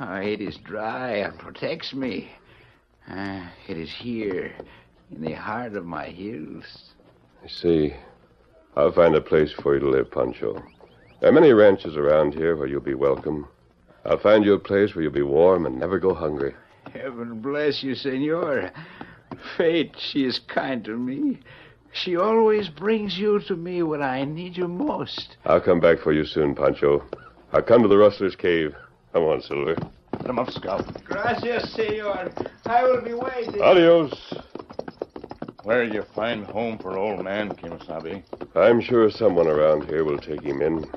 ah, 0.00 0.16
it 0.16 0.40
is 0.40 0.56
dry 0.56 1.18
and 1.18 1.38
protects 1.38 1.94
me. 1.94 2.32
Ah, 3.06 3.52
it 3.68 3.76
is 3.76 3.94
here, 3.96 4.52
in 5.12 5.22
the 5.22 5.34
heart 5.34 5.76
of 5.76 5.86
my 5.86 6.06
hills. 6.06 6.64
I 7.44 7.46
see. 7.46 7.94
I'll 8.76 8.92
find 8.92 9.14
a 9.14 9.20
place 9.20 9.52
for 9.52 9.74
you 9.74 9.80
to 9.80 9.90
live, 9.90 10.10
Pancho. 10.10 10.62
There 11.20 11.30
are 11.30 11.32
many 11.32 11.52
ranches 11.52 11.96
around 11.96 12.34
here 12.34 12.56
where 12.56 12.66
you'll 12.66 12.80
be 12.80 12.94
welcome. 12.94 13.46
I'll 14.04 14.18
find 14.18 14.44
you 14.44 14.54
a 14.54 14.58
place 14.58 14.94
where 14.94 15.02
you'll 15.02 15.12
be 15.12 15.22
warm 15.22 15.66
and 15.66 15.78
never 15.78 15.98
go 15.98 16.14
hungry. 16.14 16.54
Heaven 16.92 17.40
bless 17.40 17.82
you, 17.82 17.94
senor. 17.94 18.72
Fate, 19.56 19.94
she 19.98 20.24
is 20.24 20.40
kind 20.48 20.84
to 20.84 20.96
me. 20.96 21.40
She 21.92 22.16
always 22.16 22.68
brings 22.68 23.18
you 23.18 23.40
to 23.40 23.54
me 23.54 23.82
when 23.82 24.02
I 24.02 24.24
need 24.24 24.56
you 24.56 24.66
most. 24.66 25.36
I'll 25.44 25.60
come 25.60 25.78
back 25.78 25.98
for 26.00 26.12
you 26.12 26.24
soon, 26.24 26.54
Pancho. 26.54 27.04
I'll 27.52 27.62
come 27.62 27.82
to 27.82 27.88
the 27.88 27.98
Rustler's 27.98 28.34
Cave. 28.34 28.74
Come 29.12 29.24
on, 29.24 29.42
Silver. 29.42 29.76
Let 30.20 30.30
him 30.30 30.38
up, 30.38 30.50
Scout. 30.50 31.04
Gracias, 31.04 31.72
senor. 31.74 32.30
I 32.64 32.82
will 32.84 33.02
be 33.02 33.12
waiting. 33.12 33.60
Adios. 33.60 34.34
Where 35.64 35.84
you 35.84 36.02
find 36.02 36.44
home 36.44 36.78
for 36.78 36.96
old 36.96 37.22
man, 37.22 37.54
Kemo 37.54 37.86
Sabe? 37.86 38.24
I'm 38.56 38.80
sure 38.80 39.08
someone 39.10 39.46
around 39.46 39.84
here 39.84 40.02
will 40.04 40.18
take 40.18 40.42
him 40.42 40.60
in. 40.60 40.90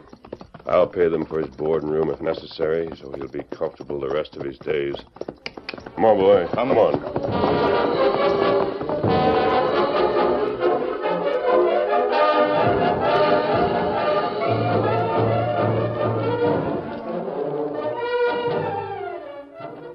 I'll 0.66 0.88
pay 0.88 1.08
them 1.08 1.28
for 1.28 1.40
his 1.40 1.52
board 1.52 1.84
and 1.84 1.92
room 1.92 2.10
if 2.10 2.20
necessary, 2.20 2.92
so 3.00 3.12
he'll 3.12 3.28
be 3.28 3.44
comfortable 3.52 4.00
the 4.00 4.10
rest 4.10 4.36
of 4.36 4.44
his 4.44 4.58
days. 4.58 4.96
Come 5.96 6.06
on, 6.06 6.18
boy. 6.18 6.48
Come 6.56 6.72
on. 6.72 7.16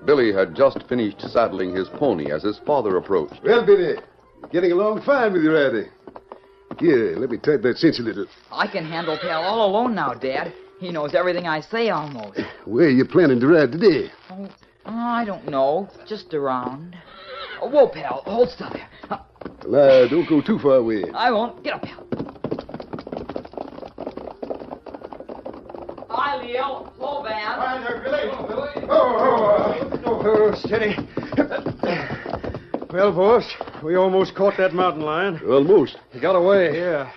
Billy 0.07 0.33
had 0.33 0.55
just 0.55 0.83
finished 0.89 1.21
saddling 1.33 1.75
his 1.75 1.89
pony 1.89 2.31
as 2.31 2.45
his 2.45 2.59
father 2.67 2.97
approached. 2.97 3.43
Well, 3.43 3.65
Billy, 3.67 3.97
getting 4.53 4.73
along 4.73 5.03
fine 5.03 5.33
with 5.33 5.43
your 5.43 5.57
Addy. 5.57 5.89
Here, 6.79 7.17
let 7.17 7.31
me 7.31 7.37
tighten 7.37 7.63
that 7.63 7.79
cinch 7.79 7.99
a 7.99 8.03
little. 8.03 8.27
I 8.51 8.67
can 8.67 8.85
handle 8.87 9.19
Pal 9.21 9.43
all 9.43 9.67
alone 9.71 9.95
now, 9.95 10.15
Dad. 10.15 10.53
He 10.79 10.91
knows 10.91 11.15
everything 11.15 11.47
I 11.47 11.61
say 11.61 11.91
almost. 11.91 12.41
Where 12.65 12.87
are 12.87 12.91
you 12.91 13.05
planning 13.05 13.39
to 13.41 13.47
ride 13.47 13.73
today? 13.73 14.11
Oh, 14.31 14.49
I 14.87 15.25
don't 15.27 15.47
know. 15.47 15.89
Just 16.09 16.33
around. 16.33 16.97
Oh, 17.61 17.69
whoa, 17.69 17.89
Pal. 17.89 18.23
Hold 18.25 18.49
still 18.49 18.71
there. 18.71 18.89
Well, 19.67 20.05
uh, 20.05 20.09
don't 20.09 20.27
go 20.29 20.41
too 20.41 20.59
far 20.59 20.77
away. 20.77 21.05
I 21.13 21.31
won't. 21.31 21.63
Get 21.63 21.75
up, 21.75 21.83
Pal. 21.83 22.07
Hi, 26.09 26.43
Leo. 26.43 26.91
Slow 26.97 27.23
van. 27.23 27.59
Oh, 28.93 30.55
steady. 30.65 30.97
Well, 32.93 33.13
boss, 33.13 33.45
we 33.85 33.95
almost 33.95 34.35
caught 34.35 34.57
that 34.57 34.75
mountain 34.75 35.03
lion. 35.03 35.41
Almost. 35.49 35.99
He 36.13 36.19
got 36.19 36.35
away. 36.35 36.77
Yeah. 36.77 37.13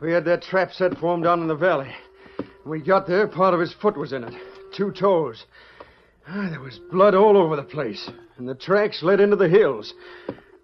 We 0.00 0.12
had 0.12 0.24
that 0.26 0.42
trap 0.42 0.72
set 0.72 0.96
for 0.98 1.12
him 1.12 1.22
down 1.22 1.40
in 1.40 1.48
the 1.48 1.56
valley. 1.56 1.90
When 2.62 2.78
we 2.78 2.86
got 2.86 3.08
there, 3.08 3.26
part 3.26 3.52
of 3.52 3.58
his 3.58 3.72
foot 3.72 3.96
was 3.96 4.12
in 4.12 4.22
it. 4.22 4.34
Two 4.72 4.92
toes. 4.92 5.46
Ah, 6.28 6.48
there 6.48 6.60
was 6.60 6.78
blood 6.92 7.16
all 7.16 7.36
over 7.36 7.56
the 7.56 7.64
place, 7.64 8.08
and 8.36 8.48
the 8.48 8.54
tracks 8.54 9.02
led 9.02 9.18
into 9.18 9.34
the 9.34 9.48
hills. 9.48 9.94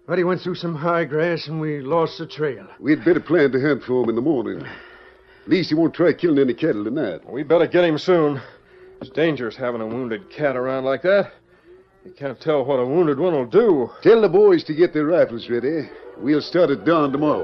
But 0.07 0.17
he 0.17 0.23
went 0.23 0.39
through 0.39 0.55
some 0.55 0.75
high 0.75 1.03
grass, 1.03 1.47
and 1.47 1.59
we 1.59 1.81
lost 1.81 2.17
the 2.17 2.25
trail. 2.25 2.65
We'd 2.79 3.03
better 3.03 3.19
plan 3.19 3.51
to 3.51 3.59
hunt 3.59 3.83
for 3.83 4.01
him 4.01 4.09
in 4.09 4.15
the 4.15 4.21
morning. 4.21 4.65
At 4.65 5.49
least 5.49 5.69
he 5.69 5.75
won't 5.75 5.93
try 5.93 6.13
killing 6.13 6.39
any 6.39 6.53
cattle 6.53 6.85
tonight. 6.85 7.29
We'd 7.29 7.49
better 7.49 7.67
get 7.67 7.83
him 7.83 7.97
soon. 7.97 8.41
It's 9.01 9.09
dangerous 9.09 9.57
having 9.57 9.81
a 9.81 9.87
wounded 9.87 10.29
cat 10.29 10.55
around 10.55 10.85
like 10.85 11.01
that. 11.01 11.33
You 12.07 12.13
can't 12.13 12.39
tell 12.39 12.63
what 12.63 12.79
a 12.79 12.85
wounded 12.85 13.19
one 13.19 13.33
will 13.33 13.45
do. 13.45 13.91
Tell 14.01 14.21
the 14.21 14.29
boys 14.29 14.63
to 14.63 14.73
get 14.73 14.93
their 14.93 15.07
rifles 15.07 15.49
ready. 15.49 15.89
We'll 16.17 16.39
start 16.39 16.69
at 16.69 16.85
dawn 16.85 17.11
tomorrow. 17.11 17.43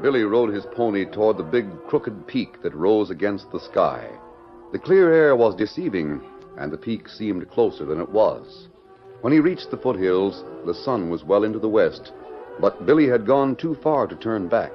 Billy 0.00 0.22
rode 0.22 0.54
his 0.54 0.64
pony 0.76 1.04
toward 1.04 1.36
the 1.36 1.42
big 1.42 1.66
crooked 1.88 2.28
peak 2.28 2.62
that 2.62 2.76
rose 2.76 3.10
against 3.10 3.50
the 3.50 3.58
sky. 3.58 4.08
The 4.70 4.78
clear 4.78 5.12
air 5.12 5.34
was 5.34 5.56
deceiving, 5.56 6.22
and 6.56 6.72
the 6.72 6.78
peak 6.78 7.08
seemed 7.08 7.50
closer 7.50 7.84
than 7.84 8.00
it 8.00 8.10
was. 8.10 8.68
When 9.22 9.32
he 9.32 9.40
reached 9.40 9.72
the 9.72 9.76
foothills, 9.76 10.44
the 10.66 10.74
sun 10.84 11.10
was 11.10 11.24
well 11.24 11.42
into 11.42 11.58
the 11.58 11.68
west, 11.68 12.12
but 12.60 12.86
Billy 12.86 13.06
had 13.06 13.26
gone 13.26 13.54
too 13.54 13.76
far 13.82 14.06
to 14.06 14.16
turn 14.16 14.48
back. 14.48 14.72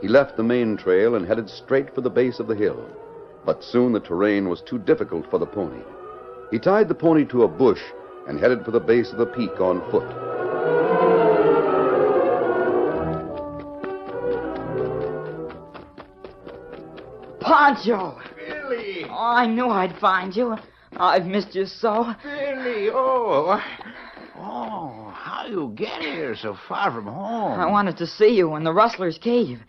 He 0.00 0.08
left 0.08 0.36
the 0.36 0.42
main 0.42 0.76
trail 0.76 1.14
and 1.14 1.26
headed 1.26 1.50
straight 1.50 1.94
for 1.94 2.00
the 2.00 2.10
base 2.10 2.38
of 2.38 2.46
the 2.46 2.54
hill. 2.54 2.86
But 3.44 3.62
soon 3.62 3.92
the 3.92 4.00
terrain 4.00 4.48
was 4.48 4.62
too 4.62 4.78
difficult 4.78 5.30
for 5.30 5.38
the 5.38 5.46
pony. 5.46 5.82
He 6.50 6.58
tied 6.58 6.88
the 6.88 6.94
pony 6.94 7.24
to 7.26 7.42
a 7.42 7.48
bush 7.48 7.82
and 8.26 8.38
headed 8.38 8.64
for 8.64 8.70
the 8.70 8.80
base 8.80 9.10
of 9.12 9.18
the 9.18 9.26
peak 9.26 9.60
on 9.60 9.80
foot. 9.90 10.08
Poncho! 17.40 18.18
Billy! 18.36 19.04
Oh, 19.04 19.14
I 19.14 19.46
knew 19.46 19.68
I'd 19.68 19.96
find 19.98 20.34
you. 20.34 20.56
I've 20.96 21.26
missed 21.26 21.54
you 21.54 21.66
so. 21.66 22.14
Billy, 22.22 22.90
oh, 22.90 23.62
you 25.48 25.72
get 25.74 26.02
here 26.02 26.36
so 26.36 26.58
far 26.68 26.92
from 26.92 27.06
home? 27.06 27.58
I 27.58 27.64
wanted 27.64 27.96
to 27.98 28.06
see 28.06 28.36
you 28.36 28.54
in 28.56 28.64
the 28.64 28.72
Rustler's 28.72 29.16
Cave. 29.16 29.60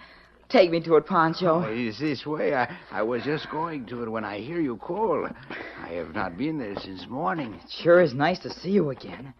Take 0.49 0.71
me 0.71 0.81
to 0.81 0.95
it, 0.95 1.05
Pancho. 1.05 1.63
Oh, 1.63 1.69
it's 1.69 1.99
this 1.99 2.25
way. 2.25 2.53
I, 2.53 2.75
I 2.91 3.01
was 3.01 3.23
just 3.23 3.49
going 3.49 3.85
to 3.85 4.03
it 4.03 4.09
when 4.09 4.25
I 4.25 4.39
hear 4.39 4.59
you 4.59 4.75
call. 4.75 5.25
I 5.81 5.89
have 5.89 6.13
not 6.13 6.37
been 6.37 6.57
there 6.57 6.75
since 6.79 7.07
morning. 7.07 7.53
It 7.53 7.69
sure 7.69 8.01
is 8.01 8.13
nice 8.13 8.39
to 8.39 8.49
see 8.49 8.71
you 8.71 8.89
again. 8.89 9.33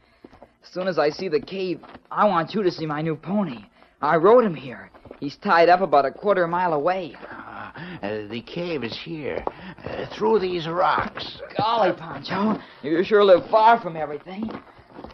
As 0.64 0.70
soon 0.72 0.88
as 0.88 0.98
I 0.98 1.10
see 1.10 1.28
the 1.28 1.42
cave, 1.42 1.82
I 2.10 2.26
want 2.26 2.54
you 2.54 2.64
to 2.64 2.72
see 2.72 2.86
my 2.86 3.02
new 3.02 3.18
pony. 3.18 3.66
I 4.02 4.16
rode 4.16 4.46
him 4.46 4.56
here. 4.56 4.92
He's 5.20 5.36
tied 5.38 5.68
up 5.68 5.82
about 5.82 6.06
a 6.06 6.12
quarter 6.12 6.48
mile 6.48 6.74
away. 6.74 7.18
Uh, 7.30 7.72
uh, 8.02 8.28
the 8.30 8.42
cave 8.42 8.86
is 8.86 8.98
here, 9.04 9.44
uh, 9.84 10.06
through 10.16 10.40
these 10.40 10.70
rocks. 10.70 11.42
Golly, 11.58 11.92
Pancho, 11.98 12.62
you 12.82 13.04
sure 13.04 13.26
live 13.26 13.50
far 13.50 13.82
from 13.82 13.98
everything. 13.98 14.50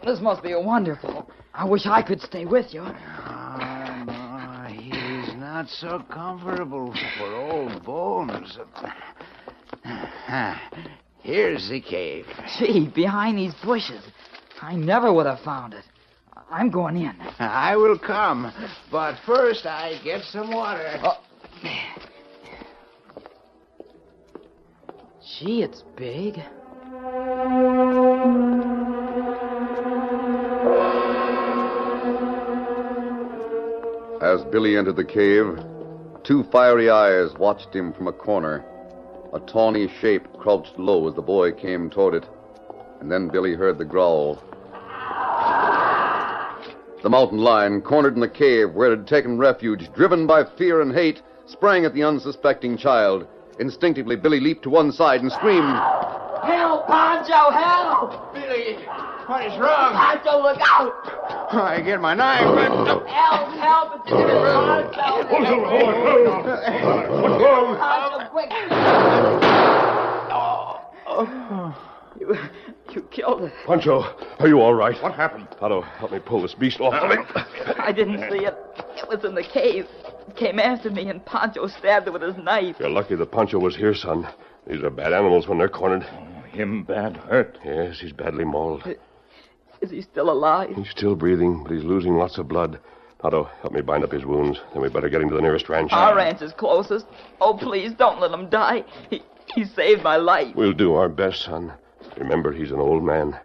This 0.04 0.20
must 0.20 0.42
be 0.42 0.54
wonderful. 0.54 1.30
I 1.54 1.64
wish 1.64 1.86
I 1.86 2.02
could 2.02 2.20
stay 2.20 2.44
with 2.44 2.72
you. 2.72 2.82
Oh, 2.82 4.04
no, 4.06 4.66
is 4.68 5.34
not 5.36 5.68
so 5.68 6.04
comfortable 6.10 6.94
for 7.18 7.34
old 7.34 7.84
bones. 7.84 8.58
Here's 11.22 11.68
the 11.68 11.80
cave. 11.80 12.26
Gee, 12.58 12.88
behind 12.94 13.38
these 13.38 13.54
bushes. 13.64 14.02
I 14.60 14.76
never 14.76 15.12
would 15.12 15.26
have 15.26 15.40
found 15.40 15.74
it. 15.74 15.84
I'm 16.50 16.70
going 16.70 16.96
in. 16.96 17.16
I 17.38 17.76
will 17.76 17.98
come, 17.98 18.52
but 18.90 19.16
first 19.26 19.66
I 19.66 19.98
get 20.04 20.22
some 20.24 20.52
water. 20.52 21.00
Oh. 21.02 21.20
Gee, 25.38 25.62
it's 25.62 25.82
big. 25.96 26.38
As 34.36 34.44
Billy 34.44 34.76
entered 34.76 34.96
the 34.96 35.04
cave, 35.04 35.58
two 36.22 36.42
fiery 36.52 36.90
eyes 36.90 37.32
watched 37.38 37.74
him 37.74 37.90
from 37.94 38.06
a 38.06 38.12
corner. 38.12 38.62
A 39.32 39.40
tawny 39.40 39.88
shape 39.88 40.30
crouched 40.34 40.78
low 40.78 41.08
as 41.08 41.14
the 41.14 41.22
boy 41.22 41.52
came 41.52 41.88
toward 41.88 42.12
it. 42.12 42.26
And 43.00 43.10
then 43.10 43.28
Billy 43.28 43.54
heard 43.54 43.78
the 43.78 43.86
growl. 43.86 44.34
The 47.02 47.08
mountain 47.08 47.38
lion, 47.38 47.80
cornered 47.80 48.12
in 48.12 48.20
the 48.20 48.28
cave 48.28 48.74
where 48.74 48.92
it 48.92 48.98
had 48.98 49.06
taken 49.06 49.38
refuge, 49.38 49.90
driven 49.94 50.26
by 50.26 50.44
fear 50.44 50.82
and 50.82 50.92
hate, 50.92 51.22
sprang 51.46 51.86
at 51.86 51.94
the 51.94 52.04
unsuspecting 52.04 52.76
child. 52.76 53.26
Instinctively, 53.58 54.16
Billy 54.16 54.40
leaped 54.40 54.64
to 54.64 54.70
one 54.70 54.92
side 54.92 55.22
and 55.22 55.32
screamed. 55.32 55.80
Help, 56.46 56.86
Pancho, 56.86 57.50
help! 57.50 58.32
Billy, 58.32 58.76
what 59.26 59.44
is 59.44 59.58
wrong? 59.58 59.94
Pancho, 59.94 60.40
look 60.40 60.60
out! 60.62 60.92
I 61.52 61.82
get 61.84 62.00
my 62.00 62.14
knife. 62.14 62.44
But... 62.44 62.70
Help, 63.08 63.48
help! 63.58 63.92
It's 63.96 64.10
Pancho! 64.10 65.26
What's 67.20 67.42
wrong? 67.42 67.76
Pancho, 67.76 68.30
quick! 68.30 68.50
Oh, 71.18 71.74
you, 72.20 72.36
you 72.94 73.02
killed 73.10 73.42
it. 73.42 73.52
Pancho, 73.66 74.04
are 74.38 74.46
you 74.46 74.60
all 74.60 74.74
right? 74.74 75.02
What 75.02 75.14
happened? 75.14 75.48
Tonto, 75.58 75.80
help 75.80 76.12
me 76.12 76.20
pull 76.20 76.42
this 76.42 76.54
beast 76.54 76.80
off 76.80 76.94
of 76.94 77.10
me. 77.10 77.16
I 77.78 77.90
didn't 77.90 78.20
see 78.30 78.44
it. 78.44 78.54
It 78.98 79.08
was 79.08 79.24
in 79.24 79.34
the 79.34 79.42
cave. 79.42 79.86
It 80.28 80.36
came 80.36 80.60
after 80.60 80.90
me, 80.92 81.08
and 81.08 81.24
Pancho 81.26 81.66
stabbed 81.66 82.06
it 82.06 82.12
with 82.12 82.22
his 82.22 82.36
knife. 82.36 82.76
You're 82.78 82.90
lucky 82.90 83.16
that 83.16 83.32
Pancho 83.32 83.58
was 83.58 83.74
here, 83.74 83.94
son. 83.94 84.28
These 84.68 84.82
are 84.84 84.90
bad 84.90 85.12
animals 85.12 85.48
when 85.48 85.58
they're 85.58 85.68
cornered. 85.68 86.06
Him 86.56 86.84
bad 86.84 87.16
hurt. 87.18 87.58
Yes, 87.64 88.00
he's 88.00 88.12
badly 88.12 88.44
mauled. 88.44 88.82
Is 89.82 89.90
he 89.90 90.00
still 90.00 90.30
alive? 90.30 90.74
He's 90.74 90.90
still 90.90 91.14
breathing, 91.14 91.62
but 91.62 91.72
he's 91.72 91.84
losing 91.84 92.16
lots 92.16 92.38
of 92.38 92.48
blood. 92.48 92.80
Tonto, 93.20 93.44
help 93.60 93.74
me 93.74 93.82
bind 93.82 94.04
up 94.04 94.12
his 94.12 94.24
wounds. 94.24 94.58
Then 94.72 94.80
we 94.82 94.88
better 94.88 95.08
get 95.10 95.20
him 95.20 95.28
to 95.28 95.34
the 95.34 95.42
nearest 95.42 95.68
ranch. 95.68 95.92
Our 95.92 96.16
ranch 96.16 96.40
is 96.40 96.52
closest. 96.52 97.06
Oh, 97.40 97.54
please 97.54 97.92
don't 97.92 98.20
let 98.20 98.30
him 98.30 98.48
die. 98.48 98.84
He, 99.10 99.22
he 99.54 99.64
saved 99.64 100.02
my 100.02 100.16
life. 100.16 100.54
We'll 100.56 100.72
do 100.72 100.94
our 100.94 101.08
best, 101.10 101.42
son. 101.44 101.72
Remember, 102.16 102.52
he's 102.52 102.70
an 102.70 102.80
old 102.80 103.04
man. 103.04 103.38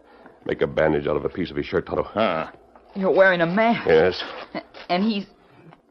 Make 0.45 0.61
a 0.61 0.67
bandage 0.67 1.05
out 1.07 1.17
of 1.17 1.25
a 1.25 1.29
piece 1.29 1.51
of 1.51 1.57
his 1.57 1.65
shirt, 1.65 1.85
Tonto. 1.87 2.03
Huh. 2.03 2.49
You're 2.95 3.11
wearing 3.11 3.41
a 3.41 3.45
mask. 3.45 3.87
Yes, 3.87 4.23
And 4.89 5.03
he's. 5.03 5.25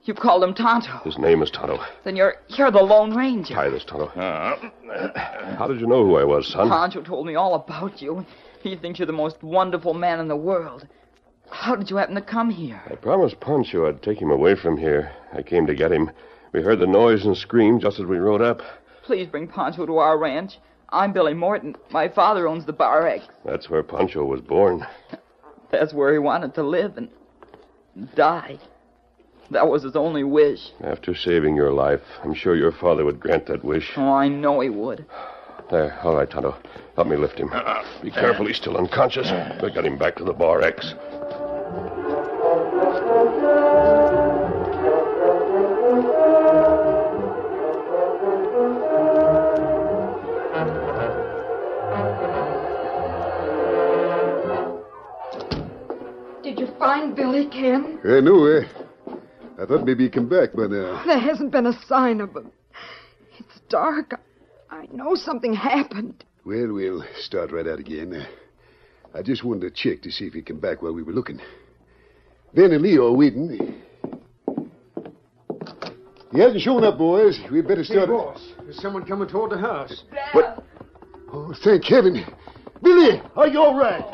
You 0.04 0.14
called 0.14 0.42
him 0.42 0.54
Tonto. 0.54 0.98
his 1.04 1.18
name 1.18 1.42
is 1.42 1.50
Tonto. 1.50 1.78
Then 2.04 2.16
you're 2.16 2.36
you're 2.48 2.70
the 2.70 2.82
Lone 2.82 3.14
Ranger. 3.14 3.54
Hi, 3.54 3.68
this, 3.68 3.84
Tonto. 3.84 4.06
Uh, 4.08 4.56
How 5.58 5.66
did 5.68 5.80
you 5.80 5.86
know 5.86 6.04
who 6.04 6.16
I 6.16 6.24
was, 6.24 6.48
son? 6.48 6.68
Pancho 6.70 7.02
told 7.02 7.26
me 7.26 7.34
all 7.34 7.54
about 7.54 8.00
you. 8.00 8.24
He 8.62 8.76
thinks 8.76 8.98
you're 8.98 9.06
the 9.06 9.12
most 9.12 9.42
wonderful 9.42 9.94
man 9.94 10.18
in 10.20 10.28
the 10.28 10.36
world. 10.36 10.86
How 11.50 11.74
did 11.76 11.90
you 11.90 11.96
happen 11.96 12.14
to 12.14 12.22
come 12.22 12.48
here? 12.50 12.80
I 12.90 12.94
promised 12.94 13.40
Pancho 13.40 13.88
I'd 13.88 14.02
take 14.02 14.20
him 14.20 14.30
away 14.30 14.54
from 14.54 14.76
here. 14.78 15.12
I 15.32 15.42
came 15.42 15.66
to 15.66 15.74
get 15.74 15.92
him. 15.92 16.10
We 16.52 16.62
heard 16.62 16.80
the 16.80 16.86
noise 16.86 17.24
and 17.24 17.36
scream 17.36 17.78
just 17.80 17.98
as 18.00 18.06
we 18.06 18.18
rode 18.18 18.42
up. 18.42 18.62
Please 19.02 19.26
bring 19.26 19.48
Pancho 19.48 19.84
to 19.86 19.98
our 19.98 20.16
ranch. 20.18 20.58
I'm 20.90 21.12
Billy 21.12 21.34
Morton. 21.34 21.76
My 21.90 22.08
father 22.08 22.48
owns 22.48 22.64
the 22.66 22.72
Bar 22.72 23.06
X. 23.06 23.24
That's 23.44 23.68
where 23.68 23.82
Pancho 23.82 24.24
was 24.24 24.40
born. 24.40 24.86
That's 25.70 25.92
where 25.92 26.12
he 26.12 26.18
wanted 26.18 26.54
to 26.54 26.62
live 26.62 26.96
and 26.96 27.08
die. 28.14 28.58
That 29.50 29.68
was 29.68 29.82
his 29.82 29.96
only 29.96 30.22
wish. 30.22 30.60
After 30.82 31.14
saving 31.14 31.56
your 31.56 31.72
life, 31.72 32.00
I'm 32.22 32.34
sure 32.34 32.54
your 32.54 32.72
father 32.72 33.04
would 33.04 33.18
grant 33.18 33.46
that 33.46 33.64
wish. 33.64 33.90
Oh, 33.96 34.12
I 34.12 34.28
know 34.28 34.60
he 34.60 34.70
would. 34.70 35.04
There, 35.70 35.98
all 36.02 36.16
right, 36.16 36.28
Tonto. 36.30 36.56
Help 36.94 37.08
me 37.08 37.16
lift 37.16 37.38
him. 37.38 37.50
Be 38.02 38.10
careful, 38.10 38.46
he's 38.46 38.56
still 38.56 38.76
unconscious. 38.76 39.30
We'll 39.60 39.72
get 39.74 39.84
him 39.84 39.98
back 39.98 40.16
to 40.16 40.24
the 40.24 40.32
Bar 40.32 40.62
X. 40.62 40.94
Did 56.42 56.58
you 56.58 56.68
find 56.78 57.14
Billy, 57.14 57.46
Ken? 57.46 58.00
I 58.04 58.20
knew 58.20 58.58
eh? 58.58 58.79
I 59.60 59.66
thought 59.66 59.84
maybe 59.84 60.04
he'd 60.04 60.12
come 60.14 60.28
back 60.28 60.52
by 60.54 60.66
now. 60.66 61.02
There 61.04 61.18
hasn't 61.18 61.50
been 61.50 61.66
a 61.66 61.78
sign 61.86 62.20
of 62.20 62.34
him. 62.34 62.50
It's 63.38 63.60
dark. 63.68 64.18
I 64.70 64.86
know 64.92 65.14
something 65.14 65.52
happened. 65.52 66.24
Well, 66.46 66.72
we'll 66.72 67.04
start 67.18 67.52
right 67.52 67.66
out 67.66 67.78
again. 67.78 68.14
Uh, 68.14 68.26
I 69.14 69.22
just 69.22 69.44
wanted 69.44 69.62
to 69.62 69.70
check 69.70 70.02
to 70.02 70.10
see 70.10 70.26
if 70.26 70.32
he'd 70.32 70.46
come 70.46 70.60
back 70.60 70.80
while 70.82 70.94
we 70.94 71.02
were 71.02 71.12
looking. 71.12 71.40
Ben 72.54 72.72
and 72.72 72.82
Leo 72.82 73.08
are 73.12 73.16
waiting. 73.16 73.82
He 76.32 76.38
hasn't 76.38 76.62
shown 76.62 76.84
up, 76.84 76.96
boys. 76.96 77.38
We'd 77.50 77.66
better 77.68 77.82
Hey, 77.82 77.92
start. 77.94 78.08
boss, 78.08 78.52
there's 78.62 78.80
someone 78.80 79.04
coming 79.04 79.28
toward 79.28 79.50
the 79.50 79.58
house. 79.58 80.04
What? 80.32 80.64
Oh, 81.32 81.52
thank 81.64 81.84
heaven. 81.84 82.24
Billy, 82.82 83.20
are 83.36 83.48
you 83.48 83.60
all 83.60 83.76
right? 83.76 84.04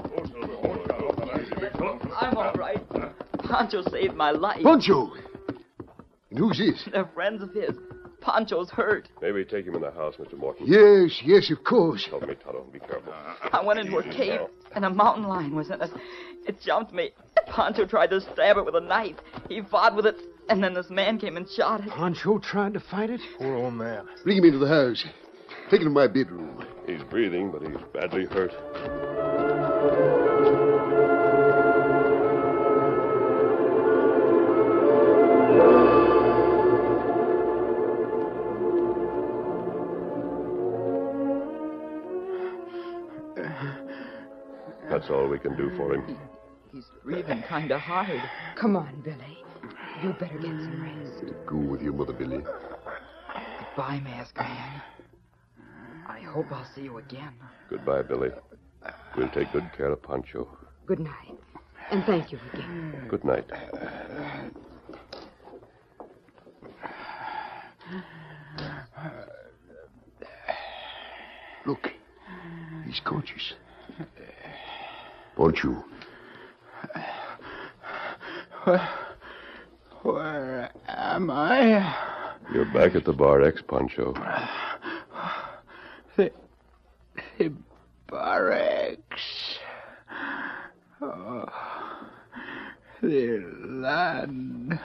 I'm 2.20 2.36
all 2.36 2.52
right. 2.54 2.82
Pancho 3.48 3.82
saved 3.90 4.14
my 4.14 4.30
life. 4.32 4.62
Poncho. 4.62 5.12
And 6.30 6.38
who's 6.38 6.58
this? 6.58 6.88
They're 6.92 7.08
friends 7.14 7.42
of 7.42 7.52
his. 7.52 7.76
Pancho's 8.20 8.70
hurt. 8.70 9.08
Maybe 9.22 9.44
take 9.44 9.66
him 9.66 9.76
in 9.76 9.82
the 9.82 9.90
house, 9.92 10.16
Mr. 10.16 10.36
Morton. 10.36 10.66
Yes, 10.66 11.20
yes, 11.24 11.50
of 11.50 11.62
course. 11.62 12.06
Help 12.06 12.26
me, 12.26 12.34
Tonto. 12.34 12.66
Be 12.72 12.80
careful. 12.80 13.12
I 13.52 13.64
went 13.64 13.78
into 13.78 13.98
a 13.98 14.02
cave, 14.02 14.40
and 14.74 14.84
a 14.84 14.90
mountain 14.90 15.28
lion 15.28 15.54
was 15.54 15.70
in 15.70 15.80
it. 15.80 15.90
It 16.46 16.60
jumped 16.60 16.92
me. 16.92 17.10
Pancho 17.46 17.86
tried 17.86 18.10
to 18.10 18.20
stab 18.20 18.56
it 18.56 18.64
with 18.64 18.74
a 18.74 18.80
knife. 18.80 19.16
He 19.48 19.62
fought 19.62 19.94
with 19.94 20.06
it, 20.06 20.16
and 20.48 20.62
then 20.62 20.74
this 20.74 20.90
man 20.90 21.18
came 21.18 21.36
and 21.36 21.48
shot 21.48 21.82
it. 21.82 21.90
Pancho 21.90 22.38
tried 22.38 22.74
to 22.74 22.80
fight 22.80 23.10
it? 23.10 23.20
poor 23.38 23.54
old 23.54 23.74
man. 23.74 24.06
Bring 24.24 24.38
him 24.38 24.44
into 24.44 24.58
the 24.58 24.68
house. 24.68 25.04
Take 25.70 25.80
him 25.80 25.88
to 25.88 25.90
my 25.90 26.08
bedroom. 26.08 26.64
He's 26.86 27.02
breathing, 27.04 27.52
but 27.52 27.62
he's 27.62 27.76
badly 27.92 28.24
hurt. 28.26 29.55
We 45.36 45.50
can 45.50 45.56
do 45.56 45.70
for 45.76 45.94
him. 45.94 46.18
He's 46.72 46.84
breathing 47.04 47.42
kind 47.42 47.70
of 47.70 47.80
hard. 47.80 48.22
Come 48.56 48.74
on, 48.76 49.02
Billy. 49.04 49.38
You 50.02 50.14
better 50.14 50.38
get 50.38 50.50
some 50.50 50.82
rest. 50.82 51.46
Go 51.46 51.56
with 51.56 51.82
your 51.82 51.92
mother, 51.92 52.12
Billy. 52.12 52.42
Goodbye, 53.58 54.00
Mask 54.00 54.34
Man. 54.36 54.82
I 56.08 56.20
hope 56.20 56.46
I'll 56.50 56.66
see 56.74 56.82
you 56.82 56.98
again. 56.98 57.34
Goodbye, 57.68 58.02
Billy. 58.02 58.30
We'll 59.16 59.28
take 59.30 59.52
good 59.52 59.68
care 59.76 59.92
of 59.92 60.02
Pancho. 60.02 60.48
Good 60.86 61.00
night. 61.00 61.36
And 61.90 62.02
thank 62.04 62.32
you 62.32 62.38
again. 62.52 63.06
Good 63.08 63.24
night. 63.24 63.44
Look, 71.66 71.90
he's 72.86 73.00
conscious. 73.04 73.54
Poncho, 75.36 75.84
Where, 78.64 78.88
where 80.02 80.70
am 80.88 81.30
I? 81.30 81.94
You're 82.54 82.72
back 82.72 82.94
at 82.94 83.04
the 83.04 83.12
Bar 83.12 83.42
X, 83.42 83.62
Pancho. 83.68 84.14
The, 86.16 86.32
the 87.38 87.52
barracks. 88.08 89.58
Oh, 91.02 91.44
the 93.02 93.44
land 93.66 94.80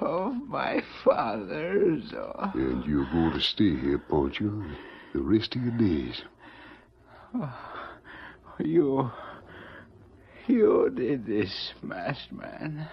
of 0.00 0.34
my 0.46 0.82
fathers. 1.02 2.12
Oh, 2.14 2.50
and 2.52 2.84
you're 2.84 3.10
going 3.10 3.32
to 3.32 3.40
stay 3.40 3.74
here, 3.76 3.98
Poncho, 3.98 4.62
the 5.14 5.20
rest 5.20 5.56
of 5.56 5.62
your 5.62 5.78
days. 5.78 6.22
you, 8.58 9.10
you 10.48 10.90
did 10.94 11.26
this, 11.26 11.72
masked 11.82 12.32
man. 12.32 12.88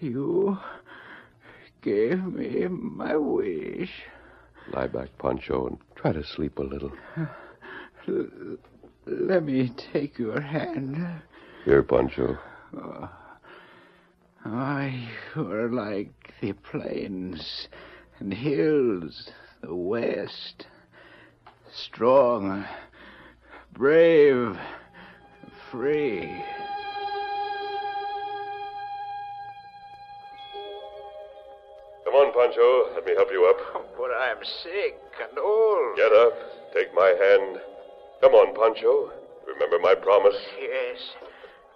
You 0.00 0.58
gave 1.82 2.22
me 2.24 2.66
my 2.68 3.16
wish. 3.16 3.90
Lie 4.72 4.88
back, 4.88 5.08
Pancho, 5.18 5.66
and 5.66 5.78
try 5.94 6.12
to 6.12 6.24
sleep 6.24 6.58
a 6.58 6.62
little. 6.62 6.92
L- 8.08 8.56
let 9.06 9.44
me 9.44 9.70
take 9.92 10.18
your 10.18 10.40
hand. 10.40 11.22
Here, 11.64 11.82
Pancho. 11.82 12.38
Oh, 12.76 13.08
oh, 14.46 14.90
you're 15.36 15.70
like 15.70 16.34
the 16.40 16.52
plains 16.52 17.68
and 18.18 18.32
hills, 18.32 19.30
the 19.62 19.74
west. 19.74 20.66
Strong, 21.72 22.64
brave, 23.72 24.58
free. 25.74 26.42
Come 32.04 32.14
on, 32.14 32.32
Pancho. 32.32 32.94
Let 32.94 33.04
me 33.04 33.12
help 33.16 33.28
you 33.32 33.46
up. 33.46 33.56
Oh, 33.74 33.84
but 33.98 34.10
I'm 34.12 34.38
sick 34.62 34.96
and 35.28 35.38
old. 35.38 35.96
Get 35.96 36.12
up. 36.12 36.34
Take 36.74 36.94
my 36.94 37.14
hand. 37.18 37.60
Come 38.20 38.34
on, 38.34 38.54
Pancho. 38.54 39.10
Remember 39.48 39.78
my 39.80 39.94
promise. 39.94 40.36
Yes. 40.60 40.98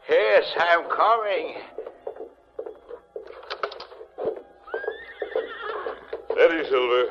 Yes, 0.08 0.44
I'm 0.56 0.84
coming. 0.88 1.56
Steady, 6.32 6.68
Silver. 6.70 7.06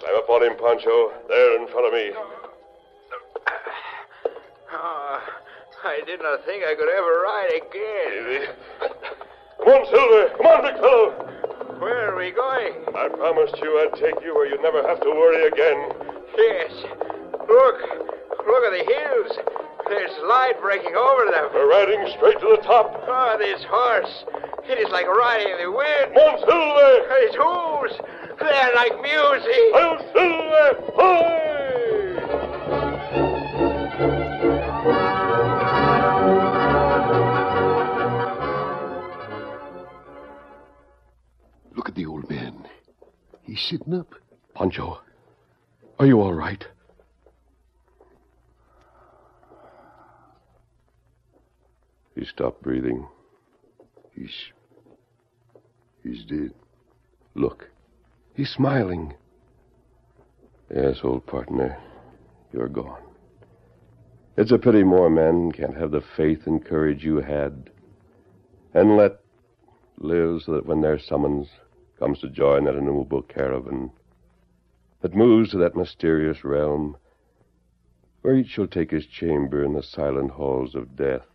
Climb 0.00 0.16
up 0.16 0.30
on 0.30 0.42
him, 0.42 0.56
Pancho. 0.56 1.12
There 1.28 1.60
in 1.60 1.68
front 1.68 1.86
of 1.86 1.92
me. 1.92 2.33
I 5.84 6.00
did 6.06 6.22
not 6.22 6.44
think 6.46 6.64
I 6.64 6.74
could 6.74 6.88
ever 6.88 7.20
ride 7.28 7.52
again. 7.60 8.48
Come 9.60 9.68
on, 9.68 9.84
Silver. 9.92 10.32
Come 10.40 10.46
on, 10.48 10.62
big 10.64 10.80
fellow. 10.80 11.12
Where 11.76 12.08
are 12.08 12.16
we 12.16 12.32
going? 12.32 12.88
I 12.96 13.08
promised 13.12 13.60
you 13.60 13.68
I'd 13.84 13.92
take 14.00 14.16
you 14.24 14.34
where 14.34 14.48
you'd 14.48 14.62
never 14.62 14.80
have 14.80 15.00
to 15.00 15.10
worry 15.10 15.44
again. 15.44 15.92
Yes. 16.40 16.72
Look. 17.36 17.78
Look 18.48 18.62
at 18.64 18.72
the 18.72 18.84
hills. 18.88 19.32
There's 19.88 20.16
light 20.24 20.56
breaking 20.62 20.96
over 20.96 21.28
them. 21.28 21.52
We're 21.52 21.68
riding 21.68 22.00
straight 22.16 22.40
to 22.40 22.56
the 22.56 22.62
top. 22.64 23.04
Oh, 23.04 23.36
this 23.36 23.62
horse. 23.68 24.24
It 24.64 24.80
is 24.80 24.88
like 24.88 25.06
riding 25.06 25.52
in 25.52 25.68
the 25.68 25.70
wind. 25.70 26.16
Come 26.16 26.32
on, 26.32 26.40
Silver. 26.48 27.04
His 27.20 27.36
hooves. 27.36 27.92
They're 28.40 28.72
like 28.72 28.96
music. 29.04 29.68
Oh, 29.76 30.00
Silver. 30.16 31.43
Look 41.74 41.88
at 41.88 41.94
the 41.94 42.06
old 42.06 42.28
man. 42.30 42.66
He's 43.42 43.60
sitting 43.60 43.94
up. 43.94 44.14
Pancho, 44.54 45.00
are 45.98 46.06
you 46.06 46.20
all 46.20 46.32
right? 46.32 46.64
He 52.14 52.24
stopped 52.24 52.62
breathing. 52.62 53.08
He's. 54.14 54.32
He's 56.02 56.24
dead. 56.24 56.52
Look, 57.34 57.70
he's 58.34 58.50
smiling. 58.50 59.14
Yes, 60.72 60.98
old 61.02 61.26
partner, 61.26 61.76
you're 62.52 62.68
gone. 62.68 63.02
It's 64.36 64.52
a 64.52 64.58
pity 64.58 64.84
more 64.84 65.10
men 65.10 65.50
can't 65.50 65.76
have 65.76 65.90
the 65.90 66.02
faith 66.16 66.46
and 66.46 66.64
courage 66.64 67.04
you 67.04 67.16
had, 67.16 67.70
and 68.72 68.96
let 68.96 69.20
live 69.98 70.42
so 70.42 70.52
that 70.52 70.66
when 70.66 70.80
their 70.80 70.98
summons 70.98 71.48
comes 71.98 72.18
to 72.20 72.28
join 72.28 72.64
that 72.64 72.74
innumerable 72.74 73.22
caravan 73.22 73.90
that 75.00 75.14
moves 75.14 75.50
to 75.50 75.58
that 75.58 75.76
mysterious 75.76 76.44
realm 76.44 76.96
where 78.22 78.36
each 78.36 78.48
shall 78.48 78.66
take 78.66 78.90
his 78.90 79.06
chamber 79.06 79.62
in 79.62 79.74
the 79.74 79.82
silent 79.82 80.30
halls 80.30 80.74
of 80.74 80.96
death, 80.96 81.26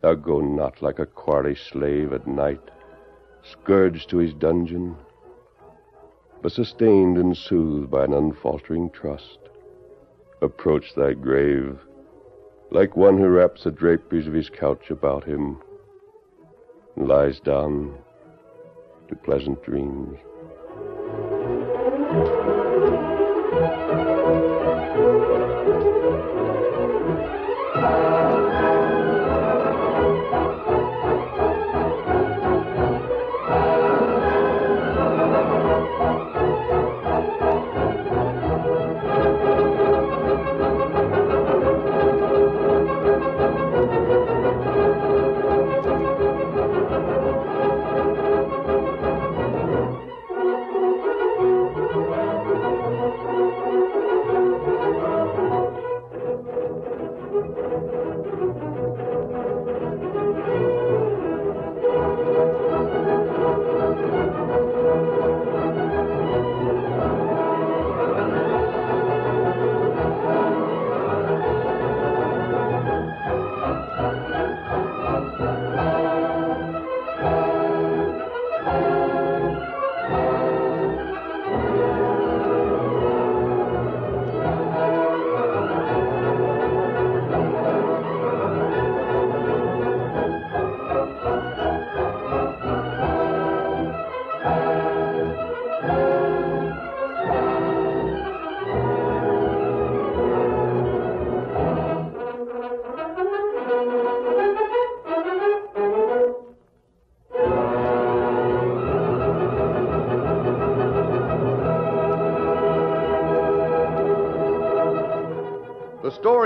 thou 0.00 0.14
go 0.14 0.40
not 0.40 0.82
like 0.82 0.98
a 0.98 1.06
quarry 1.06 1.54
slave 1.54 2.12
at 2.12 2.26
night, 2.26 2.70
scourged 3.42 4.10
to 4.10 4.18
his 4.18 4.34
dungeon, 4.34 4.96
but 6.42 6.50
sustained 6.50 7.16
and 7.16 7.36
soothed 7.36 7.90
by 7.90 8.04
an 8.04 8.12
unfaltering 8.12 8.90
trust. 8.90 9.38
Approach 10.42 10.94
thy 10.94 11.12
grave 11.12 11.78
like 12.70 12.96
one 12.96 13.18
who 13.18 13.28
wraps 13.28 13.64
the 13.64 13.70
draperies 13.70 14.26
of 14.26 14.32
his 14.32 14.48
couch 14.48 14.90
about 14.90 15.24
him 15.24 15.58
and 16.96 17.08
lies 17.08 17.40
down 17.40 17.94
to 19.10 19.16
pleasant 19.16 19.60
dreams. 19.64 20.16